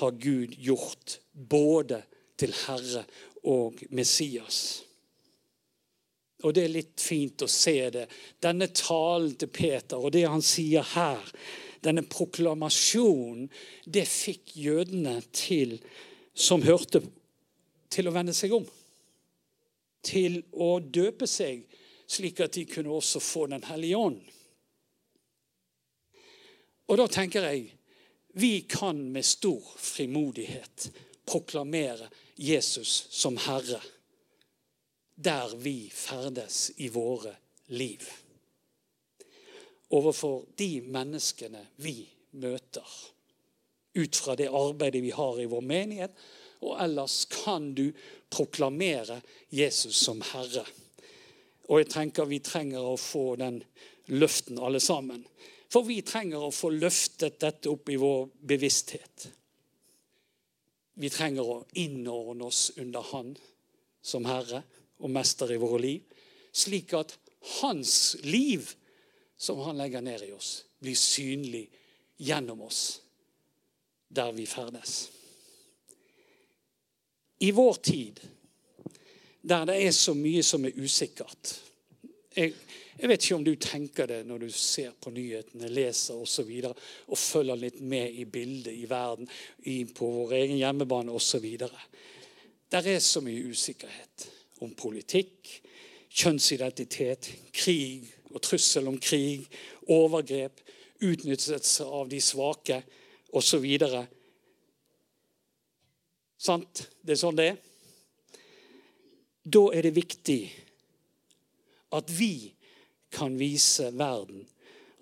har 0.00 0.10
Gud 0.16 0.54
gjort 0.56 1.18
både 1.32 2.02
til 2.40 2.54
Herre 2.66 3.04
og 3.44 3.82
Messias. 3.90 4.82
Og 6.46 6.54
det 6.54 6.62
er 6.62 6.74
litt 6.76 7.02
fint 7.02 7.42
å 7.42 7.48
se 7.50 7.74
det. 7.90 8.04
Denne 8.42 8.68
talen 8.70 9.34
til 9.34 9.50
Peter 9.50 9.98
og 9.98 10.12
det 10.14 10.22
han 10.30 10.44
sier 10.44 10.86
her, 10.94 11.22
denne 11.82 12.04
proklamasjonen, 12.06 13.48
det 13.84 14.06
fikk 14.06 14.54
jødene 14.62 15.18
til, 15.34 15.76
som 16.34 16.62
hørte, 16.62 17.02
til 17.90 18.06
å 18.06 18.14
vende 18.14 18.34
seg 18.36 18.54
om. 18.54 18.66
Til 20.06 20.38
å 20.52 20.76
døpe 20.78 21.26
seg, 21.30 21.64
slik 22.06 22.42
at 22.44 22.54
de 22.54 22.66
kunne 22.70 22.94
også 22.94 23.22
få 23.22 23.46
Den 23.50 23.66
hellige 23.66 23.98
ånd. 23.98 24.20
Og 26.86 27.00
da 27.00 27.08
tenker 27.10 27.48
jeg 27.50 27.72
vi 28.38 28.60
kan 28.68 29.00
med 29.10 29.24
stor 29.24 29.64
frimodighet 29.80 30.90
proklamere 31.26 32.06
Jesus 32.36 33.06
som 33.10 33.38
Herre 33.40 33.80
der 35.16 35.56
vi 35.56 35.88
ferdes 35.92 36.70
i 36.76 36.88
våre 36.92 37.32
liv 37.72 38.04
overfor 39.88 40.44
de 40.58 40.80
menneskene 40.82 41.62
vi 41.82 42.00
møter. 42.40 42.86
Ut 43.96 44.16
fra 44.16 44.34
det 44.36 44.48
arbeidet 44.52 45.02
vi 45.02 45.12
har 45.14 45.38
i 45.40 45.48
vår 45.50 45.62
menighet. 45.64 46.16
Og 46.66 46.76
ellers 46.82 47.24
kan 47.30 47.70
du 47.76 47.90
proklamere 48.32 49.20
Jesus 49.52 49.96
som 50.04 50.22
Herre. 50.32 50.64
Og 51.68 51.80
jeg 51.80 51.90
tenker 51.92 52.28
vi 52.28 52.40
trenger 52.44 52.84
å 52.84 52.96
få 53.00 53.36
den 53.40 53.62
løften 54.12 54.60
alle 54.62 54.80
sammen. 54.80 55.24
For 55.72 55.86
vi 55.86 56.00
trenger 56.06 56.46
å 56.46 56.54
få 56.54 56.70
løftet 56.74 57.40
dette 57.42 57.70
opp 57.70 57.88
i 57.90 57.98
vår 58.00 58.28
bevissthet. 58.52 59.28
Vi 60.96 61.10
trenger 61.12 61.44
å 61.44 61.64
innordne 61.76 62.46
oss 62.48 62.70
under 62.80 63.04
Han 63.12 63.34
som 64.06 64.24
Herre 64.28 64.62
og 65.02 65.12
Mester 65.12 65.52
i 65.52 65.60
våre 65.60 65.80
liv, 65.82 66.20
slik 66.52 66.94
at 66.96 67.16
Hans 67.60 68.16
liv 68.24 68.64
som 69.38 69.60
han 69.62 69.76
legger 69.78 70.02
ned 70.02 70.24
i 70.26 70.32
oss, 70.34 70.64
blir 70.80 70.96
synlig 70.98 71.66
gjennom 72.16 72.64
oss 72.66 72.80
der 74.08 74.32
vi 74.32 74.46
ferdes. 74.48 75.10
I 77.38 77.52
vår 77.52 77.78
tid, 77.84 78.20
der 79.46 79.68
det 79.68 79.76
er 79.84 79.94
så 79.94 80.14
mye 80.16 80.42
som 80.42 80.64
er 80.64 80.78
usikkert 80.80 81.54
jeg, 82.36 82.52
jeg 82.96 83.08
vet 83.08 83.24
ikke 83.24 83.36
om 83.36 83.44
du 83.44 83.54
tenker 83.60 84.08
det 84.10 84.20
når 84.28 84.44
du 84.44 84.48
ser 84.52 84.92
på 85.00 85.12
nyhetene, 85.14 85.70
leser 85.72 86.16
osv. 86.16 86.20
Og, 86.20 86.28
så 86.28 86.44
videre, 86.48 86.86
og 87.08 87.20
følger 87.20 87.60
litt 87.60 87.80
med 87.80 88.12
i 88.12 88.26
bildet 88.28 88.76
i 88.76 88.86
verden, 88.88 89.28
i, 89.64 89.82
på 89.88 90.08
vår 90.18 90.36
egen 90.42 90.60
hjemmebane 90.60 91.12
osv. 91.16 91.46
Der 91.56 92.90
er 92.92 93.00
så 93.00 93.22
mye 93.24 93.52
usikkerhet 93.52 94.28
om 94.64 94.72
politikk, 94.78 95.50
kjønnsidentitet, 96.16 97.28
krig 97.52 98.08
og 98.32 98.40
trussel 98.44 98.88
om 98.88 98.98
krig, 99.00 99.46
overgrep, 99.92 100.62
utnyttelse 101.04 101.84
av 101.84 102.08
de 102.08 102.20
svake 102.24 102.80
osv. 103.36 103.66
Sant? 106.40 106.86
Det 107.02 107.16
er 107.16 107.20
sånn 107.20 107.38
det 107.38 107.48
er. 107.52 107.58
Da 109.46 109.62
er 109.76 109.86
det 109.86 109.94
viktig 109.96 110.40
at 111.96 112.10
vi 112.10 112.50
kan 113.14 113.36
vise 113.38 113.92
verden 113.94 114.42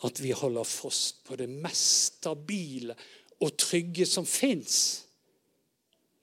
at 0.05 0.21
vi 0.21 0.35
holder 0.37 0.69
fast 0.69 1.23
på 1.25 1.37
det 1.41 1.49
mest 1.49 2.19
stabile 2.19 2.97
og 3.41 3.57
trygge 3.57 4.05
som 4.09 4.27
fins 4.29 4.77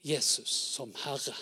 Jesus 0.05 0.51
som 0.75 0.93
Herre. 1.03 1.33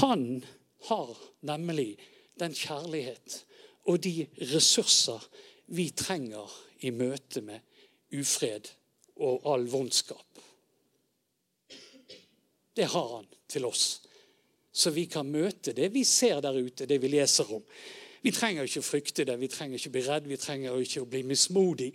Han 0.00 0.44
har 0.88 1.16
nemlig 1.44 1.96
den 2.40 2.54
kjærlighet 2.56 3.42
og 3.90 3.98
de 4.02 4.26
ressurser 4.52 5.22
vi 5.74 5.90
trenger 5.96 6.50
i 6.86 6.92
møte 6.94 7.42
med 7.44 7.62
ufred 8.14 8.68
og 9.22 9.46
all 9.48 9.66
vondskap. 9.70 10.40
Det 12.72 12.88
har 12.88 13.08
han 13.16 13.28
til 13.50 13.66
oss. 13.68 14.00
Så 14.72 14.90
vi 14.90 15.04
kan 15.06 15.28
møte 15.28 15.74
det 15.76 15.90
vi 15.92 16.04
ser 16.08 16.40
der 16.40 16.56
ute, 16.56 16.86
det 16.88 16.98
vi 17.02 17.10
leser 17.12 17.50
om. 17.52 17.62
Vi 18.22 18.32
trenger 18.32 18.64
ikke 18.64 18.80
å 18.80 18.86
frykte 18.86 19.26
det, 19.28 19.36
vi 19.36 19.50
trenger 19.50 19.76
ikke 19.76 19.90
å 19.90 19.96
bli 19.96 20.04
redd, 20.06 20.28
vi 20.30 20.38
trenger 20.40 20.78
ikke 20.80 21.02
å 21.02 21.10
bli 21.10 21.24
mismodig. 21.26 21.90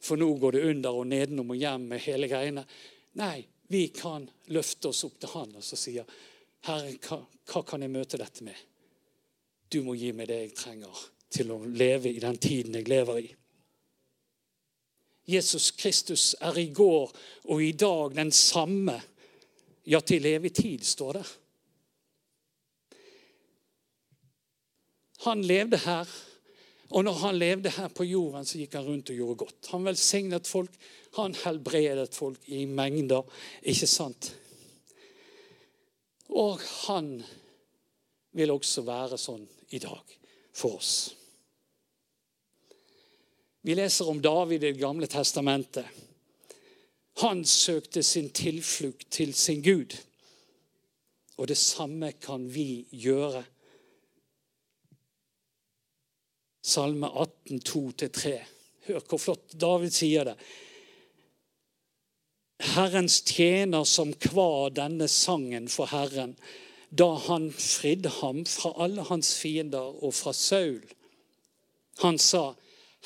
For 0.00 0.20
nå 0.20 0.28
går 0.38 0.56
det 0.56 0.66
under 0.70 1.00
og 1.00 1.08
nedenom 1.10 1.50
og 1.50 1.58
hjem 1.58 1.88
med 1.90 2.04
hele 2.04 2.28
greiene. 2.30 2.64
Nei, 3.18 3.40
vi 3.72 3.88
kan 3.94 4.28
løfte 4.54 4.92
oss 4.92 5.02
opp 5.08 5.18
til 5.20 5.32
Han 5.34 5.56
og 5.58 5.64
så 5.64 5.78
sier 5.78 6.06
Herre, 6.68 6.96
hva, 7.06 7.20
hva 7.50 7.62
kan 7.66 7.82
jeg 7.82 7.92
møte 7.92 8.20
dette 8.20 8.44
med? 8.44 8.56
Du 9.70 9.82
må 9.86 9.94
gi 9.94 10.10
meg 10.12 10.28
det 10.28 10.40
jeg 10.42 10.56
trenger 10.58 11.04
til 11.30 11.52
å 11.54 11.60
leve 11.64 12.10
i 12.10 12.22
den 12.22 12.38
tiden 12.42 12.76
jeg 12.76 12.88
lever 12.90 13.20
i. 13.22 13.28
Jesus 15.30 15.70
Kristus 15.78 16.32
er 16.42 16.58
i 16.58 16.70
går 16.74 17.12
og 17.52 17.62
i 17.62 17.70
dag 17.78 18.16
den 18.16 18.32
samme. 18.34 18.96
Ja, 19.86 20.00
til 20.04 20.26
evig 20.26 20.52
tid, 20.58 20.82
står 20.84 21.20
det. 21.20 21.28
Han 25.24 25.44
levde 25.44 25.78
her, 25.84 26.08
og 26.90 27.04
når 27.04 27.18
han 27.22 27.38
levde 27.38 27.72
her 27.74 27.88
på 27.92 28.06
jorden, 28.08 28.46
så 28.46 28.58
gikk 28.58 28.74
han 28.78 28.86
rundt 28.88 29.12
og 29.12 29.18
gjorde 29.20 29.40
godt. 29.44 29.70
Han 29.72 29.86
velsignet 29.86 30.48
folk, 30.48 30.76
han 31.16 31.36
helbredet 31.44 32.14
folk 32.16 32.48
i 32.48 32.64
mengder. 32.66 33.26
Ikke 33.62 33.88
sant? 33.90 34.32
Og 36.30 36.60
han 36.86 37.16
vil 38.38 38.52
også 38.54 38.84
være 38.86 39.18
sånn 39.18 39.46
i 39.74 39.80
dag 39.82 40.14
for 40.54 40.78
oss. 40.78 40.92
Vi 43.60 43.74
leser 43.76 44.08
om 44.08 44.22
David 44.22 44.62
i 44.62 44.70
Det 44.70 44.80
gamle 44.80 45.06
testamentet. 45.10 45.86
Han 47.20 47.44
søkte 47.44 48.02
sin 48.02 48.30
tilflukt 48.30 49.10
til 49.12 49.34
sin 49.34 49.62
Gud. 49.62 49.96
Og 51.36 51.48
det 51.48 51.58
samme 51.58 52.12
kan 52.12 52.46
vi 52.54 52.86
gjøre. 52.90 53.42
Salme 56.62 57.08
18, 57.08 57.60
2-3. 57.68 58.34
Hør 58.86 59.04
hvor 59.08 59.20
flott 59.20 59.54
David 59.60 59.92
sier 59.92 60.30
det. 60.30 60.36
Herrens 62.60 63.22
tjener 63.24 63.86
som 63.88 64.12
kva 64.12 64.68
denne 64.76 65.08
sangen 65.08 65.68
for 65.72 65.88
Herren 65.90 66.36
da 66.90 67.14
han 67.28 67.48
fridde 67.54 68.10
ham 68.20 68.42
fra 68.44 68.72
alle 68.82 69.04
hans 69.08 69.32
fiender 69.38 70.02
og 70.04 70.14
fra 70.14 70.32
Saul. 70.34 70.82
Han 72.02 72.18
sa, 72.18 72.54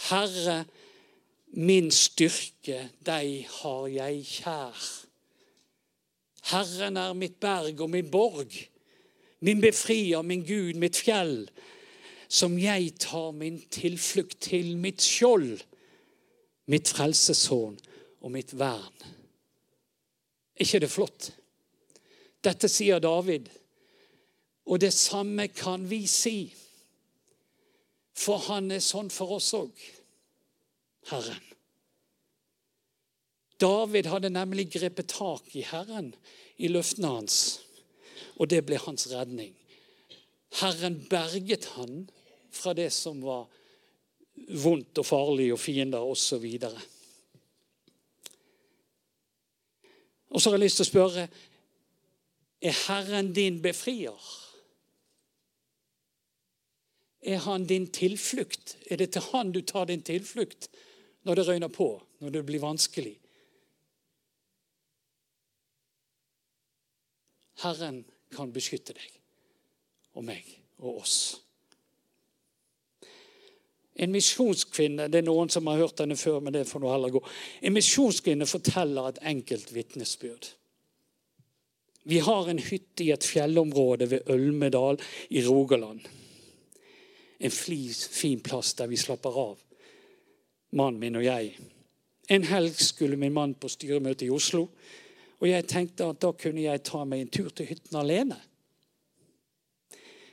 Herre, 0.08 0.64
min 1.52 1.90
styrke, 1.92 2.88
deg 3.06 3.44
har 3.60 3.88
jeg 3.92 4.22
kjær. 4.26 4.86
Herren 6.50 6.96
er 7.00 7.12
mitt 7.16 7.36
berg 7.40 7.80
og 7.84 7.92
min 7.92 8.08
borg, 8.10 8.56
min 9.44 9.60
befrier, 9.60 10.22
min 10.22 10.44
Gud, 10.48 10.80
mitt 10.80 10.96
fjell, 10.96 11.44
som 12.28 12.56
jeg 12.58 12.94
tar 13.04 13.32
min 13.36 13.60
tilflukt 13.70 14.40
til, 14.48 14.74
mitt 14.80 15.04
skjold, 15.04 15.60
mitt 16.66 16.88
frelseshorn 16.88 17.76
og 18.24 18.32
mitt 18.32 18.56
vern. 18.56 19.13
Er 20.54 20.66
ikke 20.66 20.82
det 20.84 20.90
flott? 20.90 21.30
Dette 22.44 22.68
sier 22.68 23.00
David, 23.02 23.48
og 24.68 24.80
det 24.80 24.92
samme 24.94 25.48
kan 25.48 25.88
vi 25.90 26.04
si. 26.10 26.38
For 28.14 28.38
han 28.46 28.70
er 28.70 28.84
sånn 28.84 29.10
for 29.10 29.36
oss 29.38 29.50
òg, 29.56 29.72
Herren. 31.10 31.42
David 33.60 34.08
hadde 34.10 34.30
nemlig 34.34 34.68
grepet 34.74 35.10
tak 35.14 35.50
i 35.56 35.64
Herren 35.66 36.12
i 36.62 36.70
løftene 36.70 37.10
hans, 37.16 37.38
og 38.38 38.50
det 38.52 38.62
ble 38.66 38.78
hans 38.82 39.08
redning. 39.10 39.54
Herren 40.60 41.00
berget 41.10 41.72
han 41.74 42.04
fra 42.54 42.74
det 42.76 42.90
som 42.94 43.22
var 43.24 43.46
vondt 44.62 44.98
og 45.02 45.06
farlig 45.06 45.48
og 45.54 45.60
fiender 45.62 46.02
osv. 46.02 46.44
Og, 50.34 50.40
så 50.42 50.50
har 50.50 50.58
jeg 50.58 50.66
lyst 50.66 50.80
til 50.80 50.86
å 50.86 50.90
spørre 50.90 51.28
er 52.64 52.78
Herren 52.88 53.28
din 53.36 53.60
befrier? 53.62 54.30
Er 57.24 57.38
han 57.44 57.66
din 57.68 57.86
tilflukt? 57.92 58.74
Er 58.90 58.98
det 59.00 59.12
til 59.14 59.22
han 59.30 59.52
du 59.52 59.60
tar 59.62 59.86
din 59.88 60.02
tilflukt 60.02 60.68
når 61.24 61.38
det 61.38 61.46
røyner 61.48 61.72
på, 61.72 61.88
når 62.20 62.34
det 62.34 62.42
blir 62.48 62.64
vanskelig? 62.64 63.14
Herren 67.62 68.02
kan 68.34 68.52
beskytte 68.52 68.96
deg 68.96 69.20
og 70.18 70.26
meg 70.26 70.48
og 70.82 71.04
oss. 71.04 71.43
En 73.94 74.11
misjonskvinne 74.11 75.07
det 75.11 75.20
er 75.20 75.28
noen 75.28 75.52
som 75.52 75.68
har 75.70 75.78
hørt 75.85 76.00
henne 76.02 76.16
før, 76.18 76.40
men 76.42 76.57
det 76.57 76.66
får 76.66 76.83
nå 76.83 76.90
heller 76.90 77.14
gå. 77.14 77.22
En 77.62 77.76
misjonskvinne 77.76 78.48
forteller 78.50 79.12
et 79.12 79.22
enkelt 79.35 79.70
vitnesbyrd. 79.74 80.50
Vi 82.04 82.18
har 82.20 82.50
en 82.50 82.61
hytte 82.61 83.07
i 83.07 83.12
et 83.14 83.24
fjellområde 83.24 84.11
ved 84.11 84.28
Ølmedal 84.35 84.98
i 85.30 85.44
Rogaland 85.46 86.04
en 87.44 87.50
fin 87.50 88.40
plass 88.40 88.74
der 88.74 88.88
vi 88.88 88.96
slapper 88.96 89.37
av, 89.37 89.59
mannen 90.72 91.00
min 91.00 91.18
og 91.18 91.26
jeg. 91.26 91.50
En 92.33 92.46
helg 92.48 92.78
skulle 92.80 93.18
min 93.20 93.35
mann 93.35 93.52
på 93.61 93.68
styremøte 93.68 94.24
i 94.24 94.33
Oslo, 94.33 94.68
og 95.40 95.48
jeg 95.50 95.66
tenkte 95.68 96.09
at 96.09 96.22
da 96.24 96.30
kunne 96.33 96.64
jeg 96.64 96.85
ta 96.87 97.02
meg 97.04 97.20
en 97.20 97.33
tur 97.35 97.50
til 97.52 97.68
hytten 97.68 97.98
alene. 98.00 98.38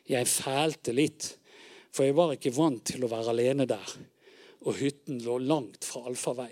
Jeg 0.08 0.28
fælte 0.28 0.95
litt, 0.95 1.34
for 1.91 2.08
jeg 2.08 2.15
var 2.15 2.36
ikke 2.36 2.54
vant 2.56 2.84
til 2.88 3.04
å 3.04 3.10
være 3.12 3.34
alene 3.34 3.67
der, 3.69 3.95
og 4.63 4.77
hytten 4.80 5.19
lå 5.25 5.38
langt 5.43 5.86
fra 5.86 6.06
allfarvei. 6.08 6.51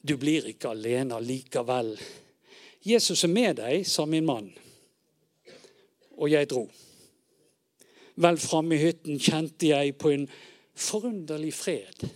Du 0.00 0.14
blir 0.20 0.46
ikke 0.46 0.70
alene 0.70 1.18
likevel. 1.20 1.96
Jesus 2.86 3.24
er 3.26 3.32
med 3.32 3.58
deg, 3.58 3.82
sa 3.88 4.06
min 4.06 4.26
mann, 4.26 4.52
og 6.18 6.30
jeg 6.30 6.48
dro. 6.50 6.64
Vel 8.18 8.38
framme 8.42 8.74
i 8.74 8.82
hytten 8.82 9.18
kjente 9.22 9.70
jeg 9.70 9.94
på 9.98 10.10
en 10.14 10.24
forunderlig 10.78 11.52
fred. 11.54 12.06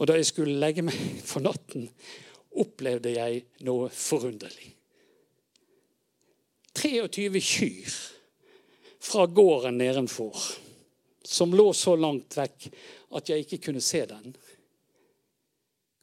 Og 0.00 0.08
da 0.08 0.16
jeg 0.16 0.28
skulle 0.28 0.58
legge 0.60 0.84
meg 0.84 0.98
for 1.24 1.44
natten, 1.44 1.86
opplevde 2.60 3.12
jeg 3.14 3.44
noe 3.64 3.88
forunderlig. 3.92 4.72
23 6.76 7.40
kyr 7.40 7.96
fra 9.02 9.26
gården 9.26 9.78
nedenfor, 9.78 10.36
som 11.24 11.54
lå 11.54 11.72
så 11.74 11.96
langt 11.96 12.36
vekk 12.38 12.68
at 13.18 13.28
jeg 13.28 13.44
ikke 13.44 13.58
kunne 13.66 13.82
se 13.82 14.04
den, 14.06 14.36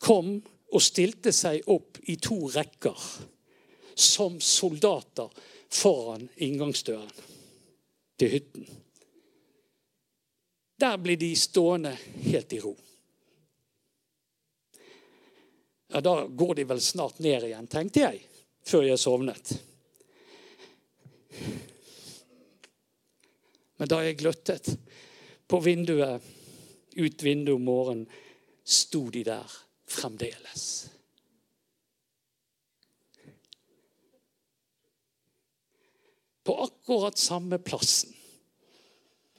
kom 0.03 0.35
og 0.69 0.83
stilte 0.83 1.31
seg 1.35 1.63
opp 1.71 1.97
i 2.11 2.17
to 2.21 2.37
rekker 2.51 3.07
som 3.99 4.37
soldater 4.43 5.31
foran 5.71 6.27
inngangsdøren 6.35 7.25
til 8.19 8.33
hytten. 8.35 8.67
Der 10.79 10.99
ble 10.99 11.15
de 11.19 11.31
stående 11.39 11.95
helt 12.23 12.53
i 12.55 12.61
ro. 12.63 12.75
Ja, 15.89 16.03
da 16.03 16.13
går 16.27 16.59
de 16.59 16.67
vel 16.69 16.83
snart 16.83 17.19
ned 17.23 17.47
igjen, 17.47 17.67
tenkte 17.67 18.05
jeg, 18.05 18.21
før 18.67 18.85
jeg 18.85 19.01
sovnet. 19.01 19.55
Men 23.79 23.89
da 23.91 24.01
jeg 24.03 24.19
gløttet 24.19 24.73
på 25.49 25.61
vinduet, 25.63 26.21
ut 26.99 27.23
vinduet 27.23 27.55
om 27.55 27.65
morgenen, 27.65 28.07
sto 28.69 29.07
de 29.09 29.23
der 29.25 29.53
fremdeles. 29.89 30.65
På 36.45 36.57
akkurat 36.65 37.17
samme 37.17 37.59
plassen. 37.61 38.13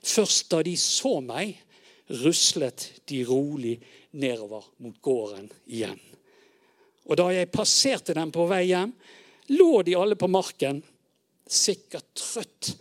Først 0.00 0.48
da 0.50 0.62
de 0.64 0.76
så 0.80 1.18
meg, 1.20 1.58
ruslet 2.22 2.86
de 3.10 3.20
rolig 3.28 3.76
nedover 4.18 4.64
mot 4.82 4.96
gården 5.02 5.50
igjen. 5.70 5.98
Og 7.10 7.18
da 7.18 7.28
jeg 7.34 7.50
passerte 7.52 8.14
dem 8.16 8.32
på 8.34 8.46
vei 8.50 8.64
hjem, 8.70 8.94
lå 9.52 9.82
de 9.86 9.96
alle 9.98 10.16
på 10.18 10.30
marken, 10.30 10.80
sikkert 11.50 12.08
trøtt 12.18 12.72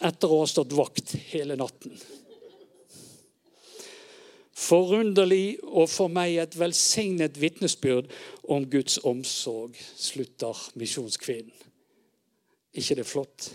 etter 0.00 0.32
å 0.32 0.42
ha 0.42 0.48
stått 0.48 0.72
vakt 0.76 1.14
hele 1.30 1.56
natten. 1.60 1.94
Forunderlig 4.60 5.60
og 5.64 5.88
for 5.88 6.12
meg 6.12 6.36
et 6.42 6.56
velsignet 6.58 7.38
vitnesbyrd 7.40 8.10
om 8.52 8.66
Guds 8.70 8.98
omsorg, 9.08 9.76
slutter 9.96 10.56
misjonskvinnen. 10.78 11.54
ikke 12.72 12.94
det 12.94 13.04
er 13.04 13.08
flott? 13.08 13.50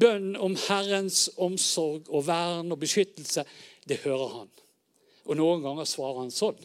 Bønn 0.00 0.32
om 0.36 0.56
Herrens 0.68 1.28
omsorg 1.36 2.08
og 2.08 2.24
vern 2.26 2.72
og 2.72 2.80
beskyttelse, 2.80 3.44
det 3.86 4.00
hører 4.04 4.34
han. 4.38 4.50
Og 5.28 5.36
noen 5.36 5.62
ganger 5.62 5.88
svarer 5.88 6.24
han 6.24 6.32
sånn. 6.34 6.58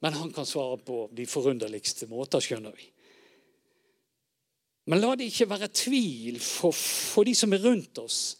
Men 0.00 0.16
han 0.18 0.32
kan 0.32 0.46
svare 0.48 0.78
på 0.84 1.08
de 1.12 1.26
forunderligste 1.28 2.08
måter, 2.10 2.42
skjønner 2.42 2.74
vi. 2.76 2.88
Men 4.84 5.00
la 5.00 5.14
det 5.16 5.30
ikke 5.30 5.48
være 5.48 5.70
tvil 5.72 6.40
for, 6.40 6.74
for 6.76 7.24
de 7.24 7.34
som 7.34 7.52
er 7.56 7.62
rundt 7.64 7.98
oss, 7.98 8.36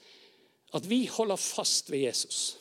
at 0.74 0.88
vi 0.90 1.06
holder 1.06 1.40
fast 1.40 1.90
ved 1.90 2.04
Jesus. 2.04 2.58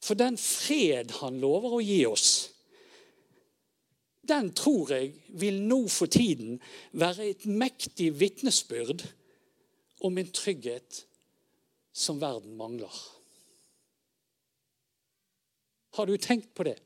For 0.00 0.16
den 0.16 0.38
fred 0.40 1.12
han 1.20 1.40
lover 1.42 1.76
å 1.76 1.84
gi 1.84 2.00
oss, 2.08 2.30
den 4.30 4.52
tror 4.54 4.92
jeg 4.94 5.12
vil 5.40 5.58
nå 5.66 5.82
for 5.90 6.10
tiden 6.10 6.60
være 6.92 7.32
et 7.32 7.46
mektig 7.46 8.12
vitnesbyrd 8.20 9.02
om 10.06 10.18
en 10.18 10.30
trygghet 10.32 11.02
som 11.92 12.20
verden 12.22 12.54
mangler. 12.56 12.94
Har 15.98 16.06
du 16.06 16.16
tenkt 16.16 16.54
på 16.54 16.64
det? 16.68 16.78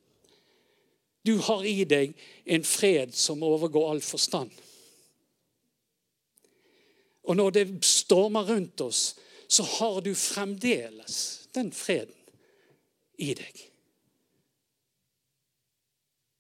Du 1.25 1.39
har 1.41 1.65
i 1.65 1.85
deg 1.89 2.13
en 2.45 2.65
fred 2.69 3.15
som 3.17 3.43
overgår 3.43 3.91
all 3.91 4.03
forstand. 4.05 4.53
Og 7.25 7.37
når 7.37 7.55
det 7.57 7.67
stormer 7.89 8.45
rundt 8.45 8.81
oss, 8.85 9.15
så 9.49 9.65
har 9.79 10.01
du 10.05 10.13
fremdeles 10.15 11.49
den 11.57 11.73
freden 11.73 12.17
i 13.17 13.33
deg. 13.37 13.61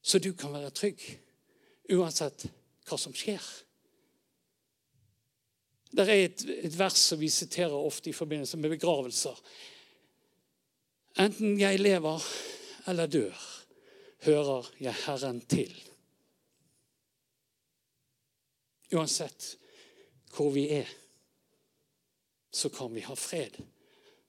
Så 0.04 0.20
du 0.20 0.34
kan 0.36 0.52
være 0.52 0.74
trygg 0.76 1.00
uansett 1.94 2.44
hva 2.84 2.98
som 3.00 3.14
skjer. 3.16 3.40
Det 5.94 6.04
er 6.04 6.24
et, 6.26 6.44
et 6.66 6.76
vers 6.76 6.98
som 6.98 7.20
vi 7.20 7.30
siterer 7.32 7.72
ofte 7.72 8.10
i 8.10 8.16
forbindelse 8.16 8.58
med 8.60 8.74
begravelser. 8.74 9.38
Enten 11.22 11.54
jeg 11.60 11.80
lever 11.80 12.24
eller 12.90 13.06
dør, 13.06 13.44
hører 14.24 14.70
jeg 14.80 14.96
Herren 15.04 15.40
til. 15.50 15.74
Uansett 18.94 19.54
hvor 20.34 20.50
vi 20.54 20.66
er, 20.74 20.88
så 22.54 22.70
kan 22.70 22.94
vi 22.94 23.04
ha 23.06 23.14
fred. 23.18 23.56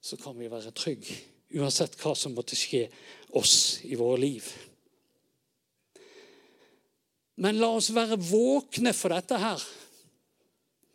Så 0.00 0.18
kan 0.18 0.38
vi 0.38 0.50
være 0.50 0.74
trygge. 0.76 1.16
Uansett 1.56 1.96
hva 1.98 2.14
som 2.18 2.34
måtte 2.34 2.58
skje 2.58 2.86
oss 3.38 3.82
i 3.86 3.96
våre 3.98 4.20
liv. 4.22 4.46
Men 7.42 7.58
la 7.60 7.70
oss 7.76 7.92
være 7.94 8.18
våkne 8.22 8.94
for 8.96 9.14
dette 9.14 9.38
her. 9.40 9.62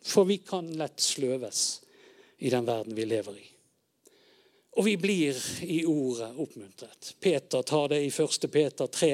For 0.02 0.26
vi 0.28 0.40
kan 0.42 0.68
lett 0.78 1.00
sløves 1.00 1.82
i 2.42 2.50
den 2.50 2.66
verden 2.66 2.96
vi 2.96 3.06
lever 3.06 3.38
i. 3.38 3.51
Og 4.72 4.86
vi 4.86 4.96
blir 4.96 5.36
i 5.62 5.82
ordet 5.84 6.30
oppmuntret. 6.40 7.14
Peter 7.20 7.62
tar 7.62 7.90
det 7.92 8.00
i 8.04 8.08
1. 8.08 8.48
Peter 8.52 8.86
3, 8.86 9.10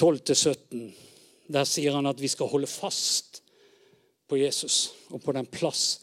12-17. 0.00 0.84
Der 1.52 1.66
sier 1.66 1.98
han 1.98 2.06
at 2.06 2.20
vi 2.22 2.30
skal 2.30 2.50
holde 2.52 2.70
fast 2.70 3.42
på 4.30 4.38
Jesus 4.38 4.92
og 5.10 5.22
på 5.24 5.34
den 5.36 5.48
plass 5.50 6.00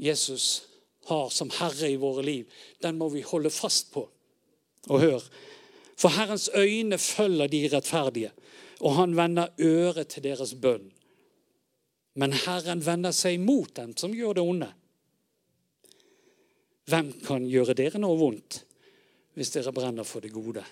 Jesus 0.00 0.62
har 1.06 1.30
som 1.32 1.50
herre 1.54 1.90
i 1.90 2.00
våre 2.00 2.24
liv. 2.26 2.50
Den 2.82 2.98
må 2.98 3.08
vi 3.08 3.22
holde 3.24 3.50
fast 3.50 3.92
på. 3.94 4.04
Og 4.88 5.00
hør, 5.00 5.24
for 5.96 6.08
Herrens 6.16 6.48
øyne 6.56 6.98
følger 6.98 7.46
de 7.46 7.68
rettferdige, 7.72 8.30
og 8.80 8.94
han 8.96 9.16
vender 9.16 9.52
øret 9.60 10.08
til 10.08 10.24
deres 10.24 10.54
bønn. 10.54 10.90
Men 12.16 12.32
Herren 12.32 12.80
vender 12.86 13.12
seg 13.14 13.40
mot 13.40 13.70
dem 13.76 13.92
som 13.96 14.14
gjør 14.16 14.38
det 14.38 14.44
onde. 14.44 14.70
Hvem 16.88 17.12
kan 17.24 17.44
gjøre 17.46 17.76
dere 17.78 18.00
noe 18.00 18.18
vondt 18.18 18.62
hvis 19.36 19.52
dere 19.54 19.72
brenner 19.74 20.06
for 20.06 20.24
det 20.24 20.32
gode? 20.34 20.64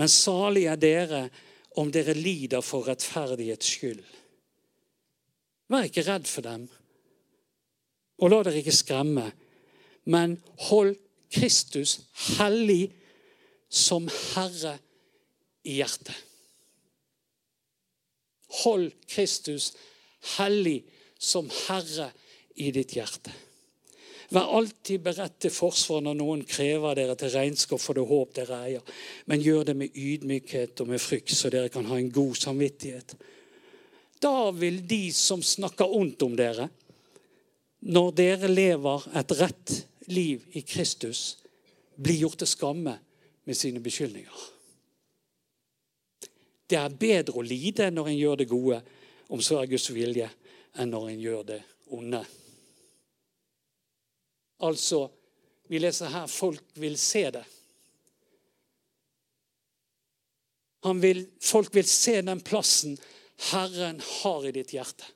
Men 0.00 0.10
salig 0.10 0.66
er 0.70 0.80
dere 0.80 1.24
om 1.80 1.90
dere 1.92 2.14
lider 2.14 2.62
for 2.62 2.86
rettferdighets 2.86 3.74
skyld. 3.76 4.02
Vær 5.70 5.88
ikke 5.88 6.04
redd 6.06 6.28
for 6.28 6.44
dem, 6.46 6.66
og 8.22 8.30
la 8.30 8.42
dere 8.46 8.60
ikke 8.60 8.74
skremme, 8.74 9.26
men 10.04 10.36
hold 10.68 10.94
Kristus 11.34 11.98
hellig 12.36 12.92
som 13.72 14.06
Herre 14.34 14.76
i 15.66 15.80
hjertet. 15.80 16.14
Hold 18.62 18.92
Kristus 19.10 19.72
hellig 20.36 20.84
som 21.18 21.48
Herre 21.64 22.12
i 22.54 22.70
ditt 22.74 22.94
hjerte. 22.94 23.32
Vær 24.32 24.52
alltid 24.56 25.02
beredt 25.04 25.36
til 25.44 25.52
forsvar 25.52 26.00
når 26.04 26.16
noen 26.16 26.44
krever 26.48 26.96
dere 26.96 27.16
til 27.20 27.32
regnskap 27.34 27.82
for 27.82 27.98
det 27.98 28.06
håp 28.08 28.32
dere 28.38 28.60
eier. 28.68 28.94
Men 29.28 29.42
gjør 29.44 29.68
det 29.68 29.76
med 29.76 29.96
ydmykhet 29.96 30.80
og 30.80 30.92
med 30.94 31.02
frykt, 31.02 31.34
så 31.36 31.52
dere 31.52 31.72
kan 31.72 31.84
ha 31.90 31.98
en 32.00 32.12
god 32.14 32.38
samvittighet. 32.40 33.16
Da 34.22 34.50
vil 34.56 34.80
de 34.88 35.12
som 35.12 35.42
snakker 35.44 35.92
ondt 35.92 36.22
om 36.24 36.36
dere, 36.38 36.70
når 37.84 38.14
dere 38.16 38.48
lever 38.48 39.04
et 39.20 39.34
rett 39.40 39.74
liv 40.08 40.46
i 40.56 40.62
Kristus, 40.64 41.36
bli 41.96 42.16
gjort 42.22 42.40
til 42.40 42.48
skamme 42.48 42.96
med 43.44 43.58
sine 43.58 43.82
beskyldninger. 43.84 44.50
Det 46.64 46.78
er 46.80 46.96
bedre 46.96 47.36
å 47.38 47.44
lide 47.44 47.90
når 47.92 48.08
en 48.08 48.18
gjør 48.18 48.40
det 48.40 48.48
gode, 48.48 48.80
om 49.28 49.42
så 49.44 49.60
er 49.60 49.68
Guds 49.68 49.90
vilje, 49.92 50.30
enn 50.80 50.90
når 50.90 51.10
en 51.12 51.20
gjør 51.20 51.44
det 51.52 51.60
onde. 51.92 52.22
Altså, 54.62 55.08
vi 55.68 55.80
leser 55.80 56.12
her 56.12 56.26
folk 56.30 56.64
vil 56.78 56.98
se 57.00 57.24
det. 57.34 57.44
Vil, 61.00 61.24
folk 61.40 61.74
vil 61.74 61.86
se 61.88 62.20
den 62.20 62.42
plassen 62.44 62.98
Herren 63.50 64.02
har 64.20 64.44
i 64.46 64.52
ditt 64.52 64.74
hjerte. 64.76 65.06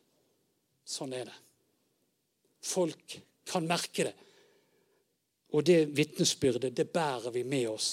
Sånn 0.88 1.12
er 1.12 1.28
det. 1.28 1.36
Folk 2.64 3.18
kan 3.48 3.68
merke 3.68 4.08
det. 4.08 4.14
Og 5.52 5.64
det 5.64 5.84
vitnesbyrdet, 5.96 6.72
det 6.76 6.88
bærer 6.92 7.30
vi 7.32 7.44
med 7.44 7.68
oss 7.70 7.90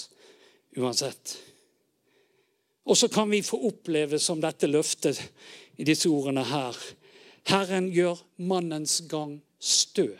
uansett. 0.76 1.36
Og 2.86 2.96
så 2.96 3.08
kan 3.12 3.30
vi 3.30 3.42
få 3.44 3.60
oppleve 3.68 4.18
som 4.20 4.40
dette 4.40 4.68
løftet 4.68 5.20
i 5.76 5.84
disse 5.84 6.08
ordene 6.08 6.44
her. 6.48 6.76
Herren 7.48 7.88
gjør 7.92 8.20
mannens 8.48 9.00
gang 9.08 9.38
stø 9.60 10.10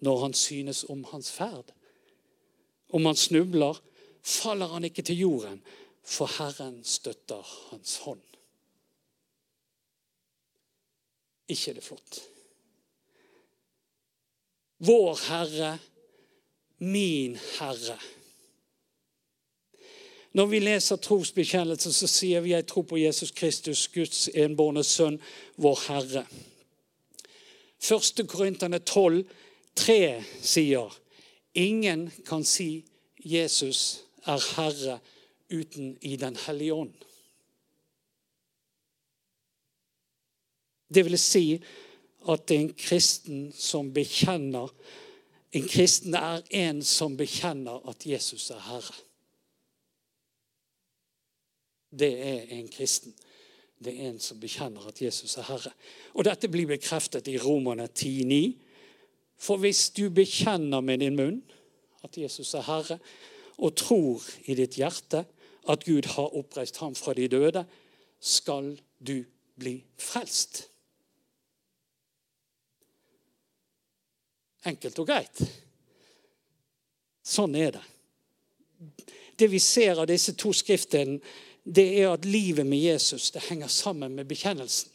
når 0.00 0.18
han 0.22 0.34
synes 0.34 0.84
om 0.88 1.04
hans 1.04 1.30
ferd. 1.32 1.72
Om 2.92 3.06
han 3.06 3.16
snubler, 3.16 3.82
faller 4.22 4.66
han 4.66 4.84
ikke 4.84 5.02
til 5.02 5.18
jorden, 5.18 5.62
for 6.04 6.30
Herren 6.38 6.84
støtter 6.84 7.42
hans 7.70 7.96
hånd. 7.96 8.22
Ikke 11.48 11.70
er 11.70 11.74
det 11.74 11.84
flott? 11.84 12.20
Vår 14.78 15.18
Herre, 15.28 15.78
min 16.78 17.36
Herre. 17.36 17.98
Når 20.36 20.46
vi 20.46 20.58
leser 20.60 20.96
trosbekjennelsen, 21.00 21.94
så 21.96 22.08
sier 22.10 22.42
vi 22.44 22.52
jeg 22.52 22.66
tror 22.68 22.84
på 22.90 22.98
Jesus 23.00 23.30
Kristus, 23.32 23.86
Guds 23.88 24.26
enbårne 24.34 24.82
sønn, 24.84 25.16
vår 25.56 25.80
Herre. 25.86 26.26
Første 27.80 28.26
Korinterne 28.26 28.78
12 28.78 29.24
3 29.76 30.22
sier 30.42 30.92
ingen 31.54 32.08
kan 32.26 32.44
si 32.44 32.84
Jesus 33.18 34.04
er 34.26 34.42
herre 34.56 35.00
uten 35.52 35.96
i 36.00 36.16
Den 36.16 36.36
hellige 36.46 36.74
ånd. 36.74 36.94
Det 40.88 41.04
vil 41.04 41.18
si 41.18 41.62
at 42.28 42.50
en 42.50 42.70
kristen 42.74 43.52
som 43.52 43.92
bekjenner 43.94 44.72
En 45.56 45.68
kristen 45.68 46.12
er 46.14 46.42
en 46.50 46.82
som 46.84 47.14
bekjenner 47.16 47.80
at 47.88 48.02
Jesus 48.04 48.50
er 48.50 48.58
herre. 48.60 48.96
Det 51.88 52.10
er 52.12 52.50
en 52.58 52.66
kristen. 52.68 53.14
Det 53.78 53.94
er 53.94 54.10
en 54.10 54.18
som 54.20 54.40
bekjenner 54.40 54.84
at 54.90 55.00
Jesus 55.00 55.38
er 55.38 55.46
herre. 55.48 55.72
Og 56.12 56.26
Dette 56.28 56.50
blir 56.52 56.68
bekreftet 56.68 57.30
i 57.32 57.38
Romerne 57.40 57.88
10,9. 57.88 58.65
For 59.36 59.60
hvis 59.60 59.90
du 59.96 60.08
bekjenner 60.10 60.80
med 60.80 61.02
din 61.04 61.16
munn 61.18 61.40
at 62.06 62.16
Jesus 62.16 62.54
er 62.54 62.64
herre, 62.66 62.98
og 63.56 63.76
tror 63.76 64.24
i 64.48 64.56
ditt 64.56 64.76
hjerte 64.76 65.24
at 65.68 65.84
Gud 65.84 66.08
har 66.14 66.34
oppreist 66.36 66.78
ham 66.82 66.94
fra 66.94 67.14
de 67.16 67.28
døde, 67.28 67.64
skal 68.20 68.74
du 68.98 69.22
bli 69.56 69.78
frelst. 69.98 70.66
Enkelt 74.66 74.98
og 74.98 75.08
greit. 75.08 75.42
Sånn 77.26 77.54
er 77.58 77.76
det. 77.76 77.84
Det 79.36 79.48
vi 79.52 79.60
ser 79.62 80.00
av 80.00 80.08
disse 80.08 80.34
to 80.38 80.52
skriftene, 80.56 81.18
det 81.66 81.86
er 82.00 82.12
at 82.12 82.26
livet 82.28 82.66
med 82.66 82.78
Jesus 82.78 83.32
det 83.34 83.48
henger 83.48 83.70
sammen 83.72 84.14
med 84.14 84.28
bekjennelsen. 84.30 84.92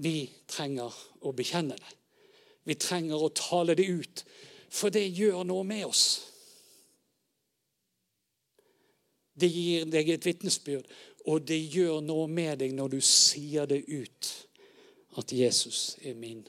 Vi 0.00 0.30
trenger 0.48 0.94
å 1.20 1.32
bekjenne 1.36 1.76
det. 1.76 1.94
Vi 2.64 2.76
trenger 2.80 3.20
å 3.20 3.32
tale 3.36 3.74
det 3.76 3.86
ut, 3.88 4.24
for 4.70 4.92
det 4.92 5.06
gjør 5.08 5.42
noe 5.48 5.64
med 5.66 5.86
oss. 5.88 6.04
Det 9.34 9.48
gir 9.48 9.86
deg 9.88 10.12
et 10.12 10.26
vitnesbyrd, 10.26 10.86
og 11.28 11.44
det 11.48 11.58
gjør 11.58 12.00
noe 12.04 12.28
med 12.28 12.60
deg 12.62 12.72
når 12.76 12.96
du 12.96 13.00
sier 13.04 13.68
det 13.68 13.82
ut 13.88 14.30
at 15.20 15.32
Jesus 15.32 15.96
er 16.04 16.16
min 16.16 16.42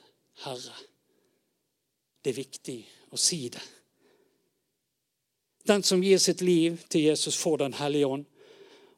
Herre. 0.45 0.75
Det 2.21 2.31
er 2.31 2.41
viktig 2.41 2.79
å 3.11 3.19
si 3.19 3.47
det. 3.51 3.63
Den 5.67 5.83
som 5.83 6.01
gir 6.03 6.17
sitt 6.21 6.41
liv 6.41 6.79
til 6.89 7.09
Jesus, 7.09 7.37
får 7.37 7.57
Den 7.57 7.73
hellige 7.73 8.07
ånd. 8.07 8.25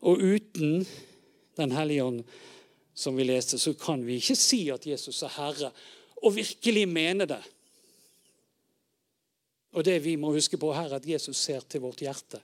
Og 0.01 0.19
uten 0.19 0.85
Den 1.57 1.71
hellige 1.71 2.03
ånd, 2.03 2.23
som 2.93 3.17
vi 3.17 3.25
leste, 3.25 3.60
så 3.60 3.73
kan 3.73 4.06
vi 4.06 4.19
ikke 4.21 4.38
si 4.38 4.67
at 4.73 4.86
Jesus 4.88 5.23
er 5.25 5.34
Herre, 5.38 5.71
og 6.23 6.36
virkelig 6.36 6.88
mene 6.88 7.27
det. 7.27 7.41
Og 9.73 9.86
det 9.86 9.97
vi 10.03 10.15
må 10.15 10.32
huske 10.36 10.58
på 10.62 10.71
her, 10.73 10.91
er 10.91 11.01
at 11.01 11.08
Jesus 11.08 11.38
ser 11.38 11.65
til 11.65 11.82
vårt 11.82 12.03
hjerte. 12.06 12.39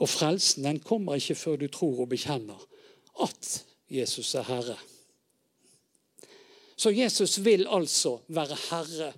Og 0.00 0.08
frelsen 0.08 0.64
den 0.64 0.80
kommer 0.80 1.20
ikke 1.20 1.36
før 1.36 1.58
du 1.60 1.68
tror 1.68 2.06
og 2.06 2.08
bekjenner 2.08 2.60
at 3.20 3.50
Jesus 3.92 4.32
er 4.34 4.48
Herre. 4.48 4.78
Så 6.80 6.90
Jesus 6.96 7.36
vil 7.44 7.66
altså 7.68 8.16
være 8.32 8.56
herre 8.70 9.10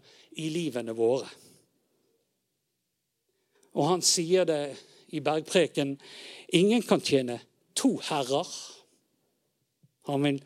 i 0.42 0.48
livene 0.50 0.94
våre. 0.98 1.28
Og 3.78 3.86
han 3.86 4.02
sier 4.02 4.48
det 4.48 4.74
i 5.12 5.20
bergpreken 5.20 5.96
ingen 6.48 6.82
kan 6.82 7.00
tjene 7.04 7.40
to 7.76 7.96
herrer. 8.08 8.48
Han 10.08 10.24
vil 10.24 10.40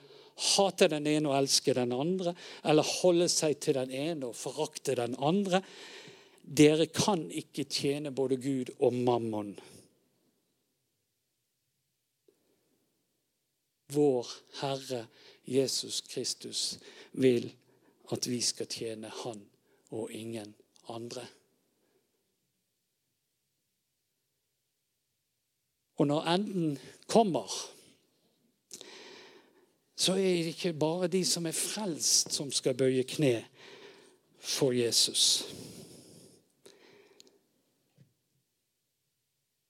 hate 0.57 0.89
den 0.93 1.07
ene 1.09 1.31
og 1.31 1.39
elske 1.39 1.75
den 1.77 1.95
andre, 1.97 2.35
eller 2.65 2.97
holde 3.01 3.29
seg 3.33 3.57
til 3.63 3.79
den 3.79 3.95
ene 3.95 4.31
og 4.31 4.37
forakte 4.37 4.97
den 4.99 5.17
andre. 5.17 5.63
Dere 6.43 6.87
kan 6.93 7.25
ikke 7.31 7.65
tjene 7.71 8.13
både 8.15 8.39
Gud 8.43 8.75
og 8.79 8.95
mammon. 8.95 9.55
Vår 13.95 14.29
Herre 14.61 15.07
Jesus 15.47 16.03
Kristus 16.11 16.77
vil 17.15 17.49
at 18.13 18.27
vi 18.29 18.41
skal 18.43 18.69
tjene 18.71 19.11
Han 19.23 19.43
og 19.95 20.11
ingen 20.13 20.55
andre. 20.91 21.23
Og 25.97 26.07
når 26.07 26.29
enden 26.35 26.79
kommer, 27.07 27.53
så 29.97 30.13
er 30.13 30.17
det 30.17 30.53
ikke 30.53 30.73
bare 30.73 31.09
de 31.09 31.25
som 31.25 31.47
er 31.47 31.57
frelst, 31.57 32.33
som 32.33 32.53
skal 32.53 32.77
bøye 32.77 33.05
kne 33.09 33.45
for 34.39 34.73
Jesus. 34.77 35.47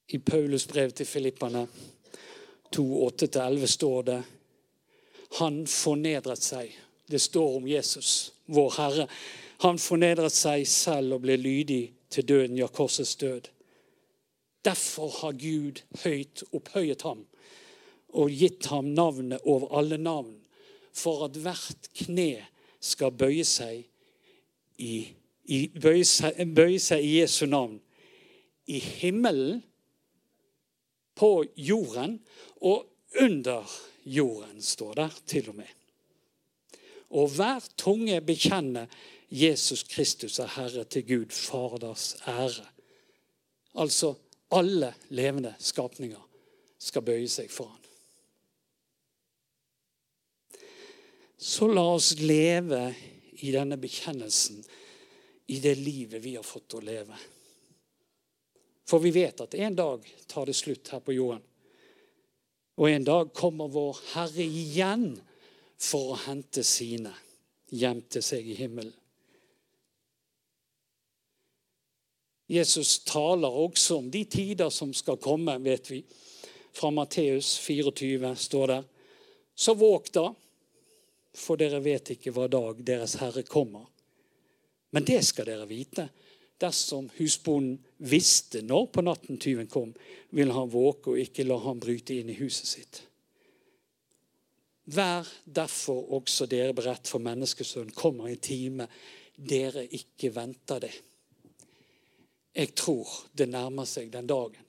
I 0.08 0.18
Paulus 0.18 0.66
brev 0.66 0.90
til 0.90 1.06
filipperne 1.06 1.66
2, 2.72 3.08
8-11 3.08 3.66
står 3.66 4.02
det 4.02 4.22
Han 5.38 5.66
fornedret 5.66 6.42
seg. 6.42 6.70
Det 7.10 7.20
står 7.20 7.56
om 7.56 7.68
Jesus, 7.68 8.32
vår 8.46 8.74
Herre. 8.76 9.06
Han 9.62 9.78
fornedret 9.78 10.32
seg 10.32 10.66
selv 10.68 11.16
og 11.16 11.24
ble 11.24 11.36
lydig 11.36 11.92
til 12.10 12.28
døden, 12.28 12.58
ja, 12.58 12.66
korsets 12.66 13.16
død. 13.16 13.50
Derfor 14.66 15.12
har 15.20 15.36
Gud 15.38 15.82
høyt 16.02 16.42
opphøyet 16.50 17.06
ham 17.06 17.22
og 18.16 18.32
gitt 18.32 18.66
ham 18.72 18.88
navnet 18.96 19.44
over 19.44 19.70
alle 19.78 19.98
navn, 20.00 20.34
for 20.96 21.26
at 21.26 21.36
hvert 21.36 21.90
kne 21.94 22.46
skal 22.80 23.12
bøye 23.12 23.44
seg 23.44 23.84
i, 24.80 24.94
i, 25.44 25.58
bøye 25.68 26.04
seg, 26.08 26.40
bøye 26.56 26.80
seg 26.82 27.04
i 27.04 27.18
Jesu 27.20 27.44
navn. 27.50 27.76
I 28.66 28.78
himmelen 28.80 29.60
på 31.16 31.44
jorden 31.56 32.18
og 32.60 32.86
under 33.20 33.68
jorden, 34.04 34.62
står 34.62 34.94
der 34.94 35.18
til 35.26 35.50
og 35.52 35.60
med. 35.60 35.68
Og 37.10 37.30
hver 37.36 37.64
tunge 37.78 38.18
bekjenner 38.20 38.90
Jesus 39.30 39.84
Kristus 39.88 40.38
er 40.42 40.50
Herre 40.56 40.84
til 40.84 41.06
Gud 41.06 41.32
Faders 41.34 42.16
ære. 42.26 42.66
Altså 43.76 44.14
alle 44.54 44.94
levende 45.08 45.54
skapninger 45.58 46.22
skal 46.78 47.04
bøye 47.06 47.28
seg 47.30 47.50
for 47.50 47.72
han. 47.72 47.82
Så 51.36 51.68
la 51.68 51.84
oss 51.94 52.14
leve 52.18 52.94
i 53.44 53.52
denne 53.52 53.76
bekjennelsen 53.78 54.62
i 55.46 55.58
det 55.60 55.74
livet 55.78 56.22
vi 56.24 56.34
har 56.36 56.46
fått 56.46 56.74
å 56.78 56.82
leve. 56.82 57.18
For 58.86 59.02
vi 59.02 59.12
vet 59.14 59.40
at 59.42 59.54
en 59.54 59.76
dag 59.76 60.06
tar 60.26 60.46
det 60.46 60.56
slutt 60.56 60.88
her 60.94 61.02
på 61.04 61.14
jorden. 61.14 61.42
Og 62.76 62.90
en 62.90 63.04
dag 63.04 63.32
kommer 63.34 63.70
vår 63.72 63.98
Herre 64.12 64.44
igjen 64.44 65.08
for 65.80 66.12
å 66.12 66.20
hente 66.26 66.64
sine 66.64 67.12
hjem 67.72 68.02
til 68.10 68.24
seg 68.24 68.46
i 68.46 68.56
himmelen. 68.58 68.94
Jesus 72.46 72.98
taler 73.04 73.50
også 73.50 73.98
om 73.98 74.10
de 74.10 74.24
tider 74.30 74.70
som 74.70 74.92
skal 74.94 75.18
komme, 75.22 75.56
vet 75.64 75.90
vi. 75.90 76.02
Fra 76.76 76.90
Matteus 76.94 77.56
24 77.58 78.34
står 78.36 78.66
det. 78.72 78.82
Så 79.56 79.74
våg 79.74 80.10
da, 80.14 80.28
for 81.36 81.58
dere 81.58 81.80
vet 81.84 82.14
ikke 82.14 82.32
hva 82.36 82.46
dag 82.52 82.82
deres 82.86 83.16
Herre 83.20 83.42
kommer. 83.48 83.88
Men 84.94 85.04
det 85.04 85.22
skal 85.26 85.48
dere 85.48 85.66
vite 85.68 86.08
Dersom 86.56 87.10
husbonden 87.18 87.82
visste 87.96 88.62
når 88.64 88.86
på 88.86 89.02
natten 89.04 89.36
tyven 89.38 89.66
kom, 89.68 89.90
ville 90.32 90.54
han 90.56 90.70
våke 90.72 91.12
og 91.12 91.20
ikke 91.20 91.44
la 91.44 91.58
ham 91.60 91.80
bryte 91.82 92.16
inn 92.16 92.30
i 92.32 92.38
huset 92.38 92.70
sitt. 92.70 93.00
Vær 94.88 95.26
derfor 95.44 96.14
også 96.16 96.46
dere 96.48 96.72
beredt, 96.76 97.10
for 97.10 97.20
menneskesønnen 97.20 97.92
kommer 97.92 98.30
i 98.30 98.38
time 98.40 98.86
dere 99.36 99.84
ikke 99.84 100.30
venter 100.32 100.80
det. 100.86 100.94
Jeg 102.56 102.72
tror 102.78 103.10
det 103.36 103.48
nærmer 103.52 103.84
seg 103.88 104.08
den 104.12 104.26
dagen. 104.26 104.62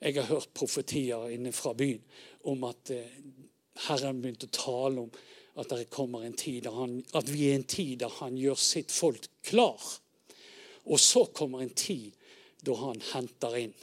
Jeg 0.00 0.16
har 0.16 0.30
hørt 0.30 0.54
profetier 0.56 1.28
inne 1.28 1.52
fra 1.52 1.74
byen 1.76 2.00
om 2.48 2.64
at 2.64 2.92
eh, 2.94 3.18
Herren 3.86 4.22
begynte 4.22 4.48
å 4.48 4.56
tale 4.56 5.02
om 5.04 5.10
at, 5.60 5.74
han, 5.74 6.94
at 7.20 7.28
vi 7.28 7.50
er 7.50 7.58
en 7.58 7.68
tid 7.68 7.98
der 8.00 8.14
han 8.22 8.38
gjør 8.40 8.56
sitt 8.56 8.92
folk 8.94 9.26
klar 9.44 9.82
og 10.84 11.00
så 11.00 11.24
kommer 11.24 11.62
en 11.62 11.74
tid 11.74 12.12
da 12.64 12.74
han 12.74 13.00
henter 13.12 13.56
inn. 13.56 13.74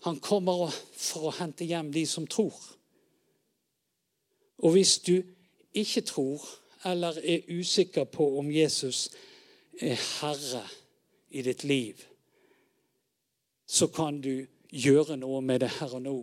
Han 0.00 0.20
kommer 0.24 0.72
for 0.96 1.28
å 1.28 1.36
hente 1.36 1.66
hjem 1.68 1.90
de 1.92 2.06
som 2.08 2.26
tror. 2.28 2.56
Og 4.64 4.74
hvis 4.76 4.96
du 5.04 5.20
ikke 5.76 6.02
tror 6.08 6.44
eller 6.84 7.18
er 7.18 7.48
usikker 7.48 8.04
på 8.04 8.38
om 8.38 8.50
Jesus 8.52 9.08
er 9.80 9.98
herre 10.20 10.62
i 11.30 11.42
ditt 11.42 11.64
liv, 11.64 12.04
så 13.66 13.86
kan 13.86 14.20
du 14.20 14.46
gjøre 14.70 15.16
noe 15.16 15.40
med 15.42 15.60
det 15.60 15.70
her 15.78 15.94
og 15.94 16.02
nå, 16.02 16.16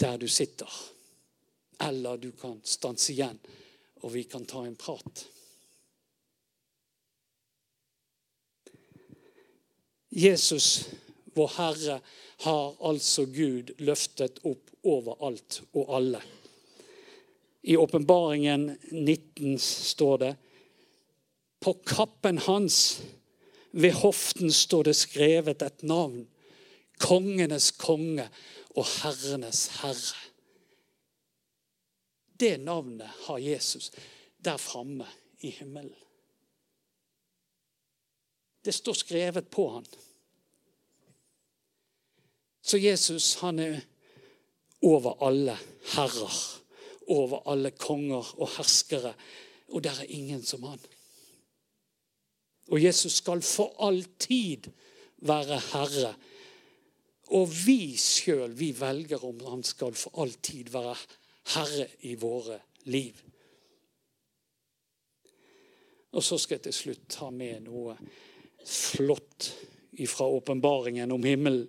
der 0.00 0.16
du 0.16 0.28
sitter. 0.28 0.70
eller 1.80 2.16
du 2.16 2.30
kan 2.32 2.60
stanse 2.64 3.12
igjen, 3.12 3.38
og 4.00 4.14
vi 4.14 4.22
kan 4.24 4.46
ta 4.48 4.62
en 4.64 4.76
prat. 4.76 5.26
Jesus, 10.08 10.88
vår 11.34 11.52
Herre, 11.56 12.00
har 12.38 12.76
altså 12.80 13.26
Gud 13.26 13.74
løftet 13.78 14.40
opp 14.44 14.70
over 14.84 15.20
alt 15.28 15.60
og 15.72 15.92
alle. 15.98 16.22
I 17.66 17.76
åpenbaringen 17.76 18.78
19 18.90 19.58
står 19.58 20.18
det 20.18 20.36
på 21.60 21.72
kappen 21.74 22.38
hans, 22.38 23.02
ved 23.70 23.92
hoften, 23.92 24.52
står 24.52 24.84
det 24.86 24.94
skrevet 24.94 25.62
et 25.62 25.82
navn. 25.82 26.28
Kongenes 27.02 27.72
konge 27.74 28.28
og 28.70 28.86
herrenes 28.86 29.66
herre. 29.80 30.20
Det 32.40 32.54
navnet 32.62 33.10
har 33.26 33.42
Jesus 33.42 33.90
der 34.38 34.56
framme 34.62 35.08
i 35.42 35.50
himmelen. 35.50 35.90
Det 38.64 38.74
står 38.74 38.94
skrevet 39.02 39.50
på 39.50 39.66
han. 39.74 39.88
Så 42.62 42.78
Jesus 42.78 43.34
han 43.42 43.58
er 43.58 43.80
over 44.82 45.18
alle 45.26 45.58
herrer, 45.96 46.38
over 47.06 47.48
alle 47.50 47.70
konger 47.70 48.34
og 48.40 48.50
herskere. 48.56 49.14
Og 49.68 49.84
der 49.84 49.90
er 50.00 50.08
ingen 50.08 50.42
som 50.42 50.62
han. 50.62 50.80
Og 52.70 52.82
Jesus 52.82 53.20
skal 53.22 53.42
for 53.42 53.76
all 53.86 54.02
tid 54.18 54.70
være 55.16 55.60
herre. 55.72 56.14
Og 57.26 57.50
vi 57.66 57.96
sjøl, 57.98 58.58
vi 58.58 58.72
velger 58.80 59.24
om 59.24 59.40
han 59.50 59.62
skal 59.66 59.94
for 59.98 60.22
all 60.22 60.32
tid 60.42 60.70
være 60.74 60.96
herre 61.54 61.88
i 62.06 62.14
våre 62.14 62.60
liv. 62.90 63.14
Og 66.16 66.24
så 66.24 66.38
skal 66.38 66.56
jeg 66.56 66.68
til 66.68 66.76
slutt 66.76 67.08
ta 67.12 67.30
med 67.30 67.66
noe 67.66 67.96
flott 68.66 69.50
fra 70.08 70.26
åpenbaringen 70.26 71.12
om 71.12 71.24
himmelen, 71.24 71.68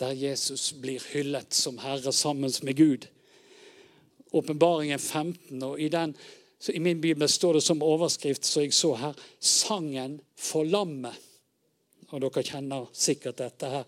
der 0.00 0.16
Jesus 0.16 0.70
blir 0.72 1.02
hyllet 1.12 1.54
som 1.54 1.78
herre 1.78 2.12
sammen 2.12 2.52
med 2.62 2.76
Gud. 2.76 3.06
Åpenbaringen 4.30 4.98
15, 4.98 5.62
og 5.62 5.80
i 5.80 5.88
den 5.88 6.14
I 6.68 6.78
min 6.78 7.00
bibel 7.00 7.28
står 7.28 7.56
det 7.56 7.62
som 7.64 7.82
overskrift 7.82 8.44
så 8.44 8.60
jeg 8.60 8.74
så 8.76 8.94
her 8.94 9.14
'Sangen 9.40 10.20
for 10.36 10.64
lammet'. 10.64 11.16
Og 12.10 12.20
Dere 12.20 12.42
kjenner 12.42 12.88
sikkert 12.92 13.38
dette 13.38 13.66
her, 13.66 13.84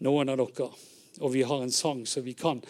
noen 0.00 0.28
av 0.28 0.38
dere. 0.38 0.70
Og 1.20 1.32
vi 1.32 1.42
har 1.42 1.62
en 1.62 1.72
sang 1.72 2.06
som 2.06 2.24
vi 2.24 2.32
kan. 2.32 2.62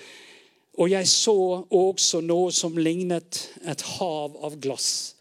Og 0.78 0.90
jeg 0.90 1.08
så 1.08 1.64
også 1.70 2.20
noe 2.20 2.52
som 2.52 2.76
lignet 2.76 3.40
et 3.64 3.82
hav 3.96 4.36
av 4.44 4.58
glass, 4.60 5.14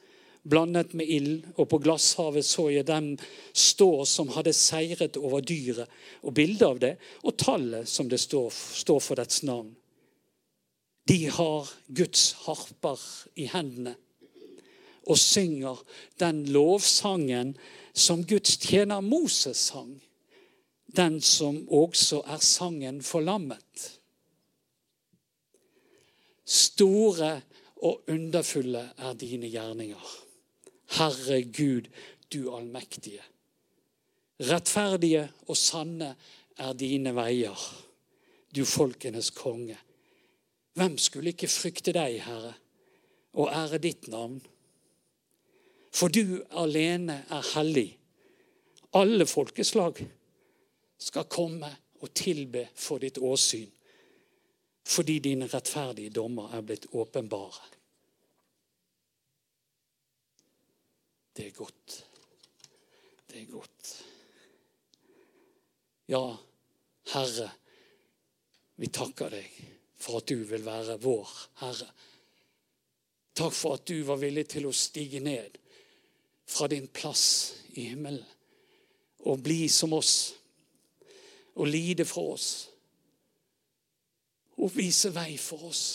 blandet 0.43 0.93
med 0.93 1.07
ild. 1.07 1.45
Og 1.55 1.69
på 1.69 1.79
glasshavet 1.79 2.45
så 2.45 2.69
jeg 2.69 2.87
dem 2.87 3.13
stå 3.53 4.05
som 4.05 4.33
hadde 4.35 4.53
seiret 4.53 5.17
over 5.17 5.41
dyret, 5.41 5.87
og 6.23 6.33
bildet 6.33 6.67
av 6.67 6.79
det, 6.79 6.97
og 7.23 7.37
tallet 7.37 7.87
som 7.87 8.09
det 8.11 8.19
står, 8.19 8.51
står 8.51 8.99
for 8.99 9.15
dets 9.15 9.43
navn. 9.43 9.75
De 11.15 11.29
har 11.31 11.69
Guds 11.87 12.33
harper 12.43 12.99
i 13.39 13.45
hendene 13.47 13.93
og 15.07 15.19
synger 15.21 15.79
den 16.19 16.41
lovsangen 16.51 17.53
som 17.93 18.25
Guds 18.27 18.57
tjener 18.59 18.99
Moses 19.05 19.61
sang. 19.69 19.93
Den 20.97 21.21
som 21.23 21.61
også 21.71 22.19
er 22.35 22.43
sangen 22.43 22.99
for 23.03 23.23
lammet. 23.23 23.85
Store 26.43 27.37
og 27.79 28.03
underfulle 28.11 28.83
er 28.97 29.15
dine 29.15 29.47
gjerninger. 29.53 30.11
Herre 30.99 31.41
Gud, 31.47 31.87
du 32.33 32.51
allmektige. 32.57 33.23
Rettferdige 34.43 35.29
og 35.47 35.55
sanne 35.55 36.11
er 36.59 36.75
dine 36.75 37.15
veier, 37.15 37.67
du 38.51 38.65
folkenes 38.67 39.31
konge. 39.31 39.79
Hvem 40.75 40.97
skulle 40.99 41.31
ikke 41.31 41.47
frykte 41.47 41.93
deg, 41.95 42.17
Herre, 42.25 42.51
og 43.39 43.47
ære 43.47 43.79
ditt 43.79 44.09
navn? 44.11 44.41
For 45.95 46.11
du 46.11 46.41
alene 46.59 47.21
er 47.31 47.45
hellig. 47.53 47.87
Alle 48.99 49.27
folkeslag 49.27 50.01
skal 50.99 51.29
komme 51.31 51.69
og 52.03 52.11
tilbe 52.15 52.65
for 52.75 52.99
ditt 52.99 53.21
åsyn, 53.23 53.69
fordi 54.83 55.15
dine 55.23 55.47
rettferdige 55.47 56.11
dommer 56.11 56.51
er 56.57 56.65
blitt 56.67 56.89
åpenbare. 56.91 57.71
Det 61.35 61.47
er 61.47 61.55
godt. 61.55 61.95
Det 63.31 63.41
er 63.41 63.47
godt. 63.51 63.93
Ja, 66.11 66.21
Herre, 67.13 67.47
vi 68.75 68.91
takker 68.91 69.31
deg 69.31 69.74
for 70.05 70.21
at 70.21 70.29
du 70.29 70.43
vil 70.45 70.65
være 70.65 70.99
vår 71.01 71.31
Herre. 71.63 71.89
Takk 73.35 73.53
for 73.53 73.79
at 73.79 73.87
du 73.89 73.97
var 74.07 74.21
villig 74.21 74.45
til 74.53 74.67
å 74.69 74.75
stige 74.75 75.19
ned 75.23 75.57
fra 76.45 76.69
din 76.71 76.87
plass 76.93 77.25
i 77.73 77.89
himmelen 77.89 78.23
og 79.25 79.41
bli 79.43 79.65
som 79.71 79.95
oss 79.97 80.15
og 81.55 81.67
lide 81.67 82.05
for 82.05 82.35
oss 82.35 82.49
og 84.61 84.71
vise 84.77 85.09
vei 85.15 85.33
for 85.41 85.71
oss 85.71 85.85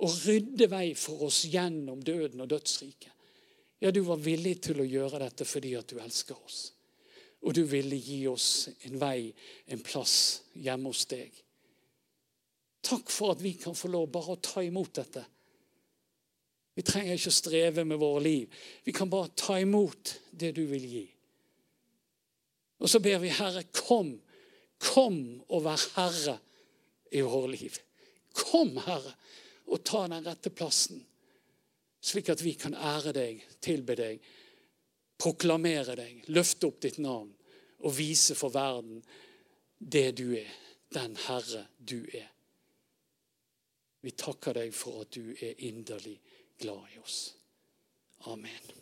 og 0.00 0.12
rydde 0.26 0.68
vei 0.72 0.92
for 0.96 1.26
oss 1.26 1.42
gjennom 1.50 2.04
døden 2.04 2.40
og 2.44 2.48
dødsriket. 2.52 3.12
Ja, 3.80 3.90
du 3.90 4.02
var 4.04 4.20
villig 4.20 4.58
til 4.64 4.80
å 4.80 4.86
gjøre 4.86 5.22
dette 5.24 5.46
fordi 5.48 5.74
at 5.76 5.88
du 5.88 5.98
elsker 6.00 6.36
oss. 6.36 6.70
Og 7.40 7.54
du 7.56 7.62
ville 7.68 7.96
gi 7.96 8.22
oss 8.28 8.68
en 8.88 8.98
vei, 9.00 9.32
en 9.72 9.80
plass 9.84 10.42
hjemme 10.52 10.92
hos 10.92 11.06
deg. 11.08 11.32
Takk 12.86 13.12
for 13.12 13.34
at 13.34 13.42
vi 13.44 13.54
kan 13.60 13.76
få 13.76 13.90
lov 13.92 14.08
bare 14.12 14.36
å 14.36 14.42
ta 14.42 14.62
imot 14.64 14.92
dette. 14.96 15.24
Vi 16.78 16.84
trenger 16.86 17.18
ikke 17.18 17.32
å 17.32 17.36
streve 17.36 17.84
med 17.84 18.00
våre 18.00 18.22
liv. 18.24 18.60
Vi 18.86 18.94
kan 18.96 19.10
bare 19.10 19.34
ta 19.36 19.58
imot 19.60 20.14
det 20.30 20.54
du 20.56 20.62
vil 20.70 20.86
gi. 20.88 21.06
Og 22.80 22.88
så 22.88 23.02
ber 23.04 23.18
vi, 23.20 23.32
Herre, 23.36 23.66
kom. 23.76 24.14
Kom 24.80 25.18
og 25.52 25.66
vær 25.66 25.82
herre 25.98 26.38
i 27.12 27.20
våre 27.20 27.50
liv. 27.52 27.76
Kom, 28.32 28.78
Herre, 28.86 29.12
og 29.68 29.82
ta 29.84 30.06
den 30.08 30.24
rette 30.24 30.52
plassen, 30.54 31.02
slik 32.00 32.30
at 32.32 32.40
vi 32.40 32.54
kan 32.58 32.74
ære 32.74 33.12
deg, 33.12 33.42
tilbe 33.60 33.96
deg, 33.98 34.22
proklamere 35.20 35.98
deg, 35.98 36.24
løfte 36.32 36.70
opp 36.70 36.80
ditt 36.80 37.00
navn 37.02 37.28
og 37.80 37.96
vise 37.96 38.36
for 38.38 38.52
verden 38.54 39.02
det 39.78 40.10
du 40.20 40.30
er, 40.38 40.48
den 40.94 41.16
Herre 41.26 41.66
du 41.76 41.98
er. 42.06 42.28
Vi 44.00 44.10
takker 44.16 44.56
deg 44.56 44.74
for 44.74 45.04
at 45.04 45.14
du 45.14 45.32
er 45.32 45.58
inderlig 45.68 46.16
glad 46.60 46.94
i 46.94 47.00
oss. 47.02 47.18
Amen. 48.30 48.79